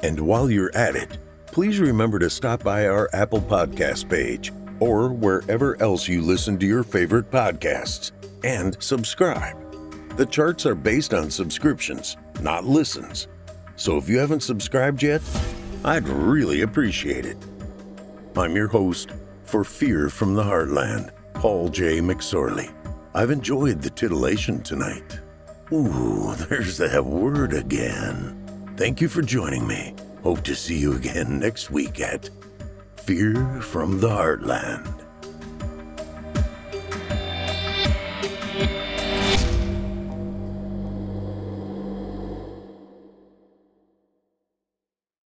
[0.03, 1.17] And while you're at it,
[1.47, 6.65] please remember to stop by our Apple Podcast page or wherever else you listen to
[6.65, 8.11] your favorite podcasts
[8.43, 9.57] and subscribe.
[10.17, 13.27] The charts are based on subscriptions, not listens.
[13.75, 15.21] So if you haven't subscribed yet,
[15.83, 17.37] I'd really appreciate it.
[18.37, 19.11] I'm your host
[19.43, 21.99] for Fear from the Heartland, Paul J.
[21.99, 22.73] McSorley.
[23.13, 25.19] I've enjoyed the titillation tonight.
[25.71, 28.39] Ooh, there's that word again.
[28.77, 29.95] Thank you for joining me.
[30.23, 32.29] Hope to see you again next week at
[33.05, 35.02] Fear from the Heartland.